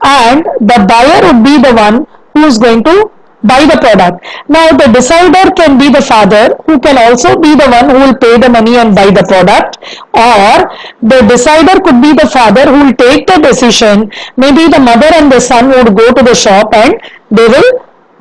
and 0.02 0.44
the 0.60 0.78
buyer 0.88 1.32
would 1.32 1.44
be 1.44 1.58
the 1.66 1.74
one 1.74 2.06
who 2.34 2.44
is 2.44 2.58
going 2.58 2.82
to 2.84 3.10
buy 3.44 3.60
the 3.70 3.78
product. 3.84 4.24
Now 4.48 4.68
the 4.72 4.88
decider 4.92 5.50
can 5.60 5.78
be 5.78 5.90
the 5.90 6.02
father 6.02 6.56
who 6.66 6.78
can 6.80 6.96
also 6.98 7.38
be 7.38 7.54
the 7.54 7.68
one 7.68 7.90
who 7.90 7.98
will 8.02 8.16
pay 8.16 8.38
the 8.38 8.48
money 8.48 8.76
and 8.76 8.94
buy 8.94 9.10
the 9.10 9.24
product 9.32 9.78
or 10.16 10.54
the 11.02 11.20
decider 11.28 11.80
could 11.80 12.00
be 12.00 12.12
the 12.12 12.28
father 12.32 12.64
who 12.66 12.84
will 12.84 12.96
take 13.04 13.26
the 13.26 13.38
decision. 13.48 14.10
Maybe 14.36 14.68
the 14.68 14.80
mother 14.80 15.10
and 15.14 15.30
the 15.30 15.40
son 15.40 15.68
would 15.68 15.96
go 15.96 16.12
to 16.12 16.22
the 16.22 16.34
shop 16.34 16.74
and 16.74 17.00
they 17.30 17.46
will 17.46 17.70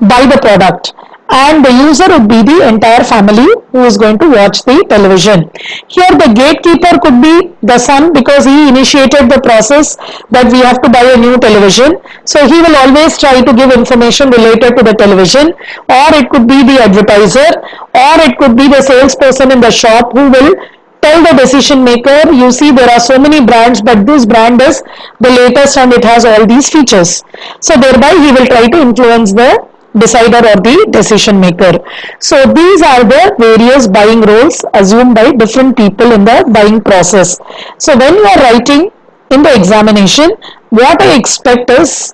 buy 0.01 0.25
the 0.25 0.39
product 0.41 0.93
and 1.29 1.63
the 1.65 1.71
user 1.71 2.07
would 2.09 2.27
be 2.27 2.41
the 2.43 2.67
entire 2.67 3.03
family 3.03 3.47
who 3.71 3.83
is 3.83 3.97
going 3.97 4.17
to 4.19 4.29
watch 4.29 4.63
the 4.63 4.83
television. 4.89 5.49
Here 5.88 6.12
the 6.12 6.31
gatekeeper 6.36 6.99
could 6.99 7.21
be 7.21 7.42
the 7.63 7.78
son 7.80 8.12
because 8.13 8.45
he 8.45 8.67
initiated 8.67 9.30
the 9.32 9.39
process 9.41 9.95
that 10.30 10.52
we 10.52 10.60
have 10.60 10.82
to 10.82 10.89
buy 10.89 11.04
a 11.04 11.17
new 11.17 11.38
television. 11.38 11.97
So 12.26 12.45
he 12.47 12.62
will 12.62 12.76
always 12.76 13.17
try 13.17 13.41
to 13.41 13.54
give 13.54 13.71
information 13.71 14.30
related 14.30 14.76
to 14.78 14.84
the 14.84 14.93
television 14.93 15.54
or 15.89 16.08
it 16.19 16.30
could 16.30 16.47
be 16.47 16.62
the 16.63 16.78
advertiser 16.84 17.49
or 17.95 18.13
it 18.28 18.38
could 18.38 18.56
be 18.56 18.67
the 18.67 18.82
salesperson 18.82 19.52
in 19.52 19.62
the 19.62 19.71
shop 19.71 20.12
who 20.13 20.30
will 20.30 20.54
tell 21.02 21.23
the 21.23 21.34
decision 21.38 21.84
maker 21.84 22.19
you 22.32 22.49
see 22.52 22.71
there 22.71 22.89
are 22.89 22.99
so 22.99 23.19
many 23.19 23.39
brands 23.45 23.82
but 23.82 24.06
this 24.06 24.26
brand 24.26 24.62
is 24.62 24.82
the 25.19 25.30
latest 25.30 25.78
and 25.78 25.91
it 25.91 26.04
has 26.04 26.23
all 26.23 26.45
these 26.47 26.69
features 26.69 27.23
so 27.60 27.76
thereby 27.76 28.12
he 28.23 28.32
will 28.32 28.47
try 28.47 28.65
to 28.67 28.80
influence 28.88 29.34
the 29.34 29.49
decider 29.97 30.38
or 30.38 30.56
the 30.67 30.88
decision 30.91 31.39
maker. 31.39 31.73
So 32.19 32.45
these 32.45 32.82
are 32.82 33.03
the 33.03 33.36
various 33.39 33.88
buying 33.88 34.21
roles 34.21 34.63
assumed 34.73 35.15
by 35.15 35.32
different 35.34 35.77
people 35.77 36.12
in 36.12 36.25
the 36.25 36.43
buying 36.53 36.82
process. 36.82 37.38
So 37.77 37.97
when 37.97 38.15
you 38.15 38.23
are 38.23 38.41
writing 38.43 38.91
in 39.32 39.43
the 39.43 39.53
examination, 39.56 40.32
what 40.69 41.01
I 41.01 41.15
expect 41.17 41.69
is, 41.69 42.13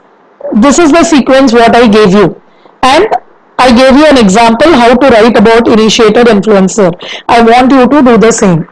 this 0.53 0.79
is 0.79 0.91
the 0.91 1.03
sequence 1.03 1.53
what 1.53 1.75
I 1.75 1.87
gave 1.87 2.11
you 2.13 2.41
and 2.81 3.07
I 3.59 3.75
gave 3.75 3.97
you 3.97 4.05
an 4.05 4.17
example 4.17 4.71
how 4.73 4.95
to 4.95 5.07
write 5.09 5.37
about 5.37 5.67
initiator 5.67 6.23
influencer. 6.23 6.91
I 7.27 7.41
want 7.41 7.71
you 7.71 7.87
to 7.87 8.01
do 8.01 8.17
the 8.17 8.31
same. 8.31 8.67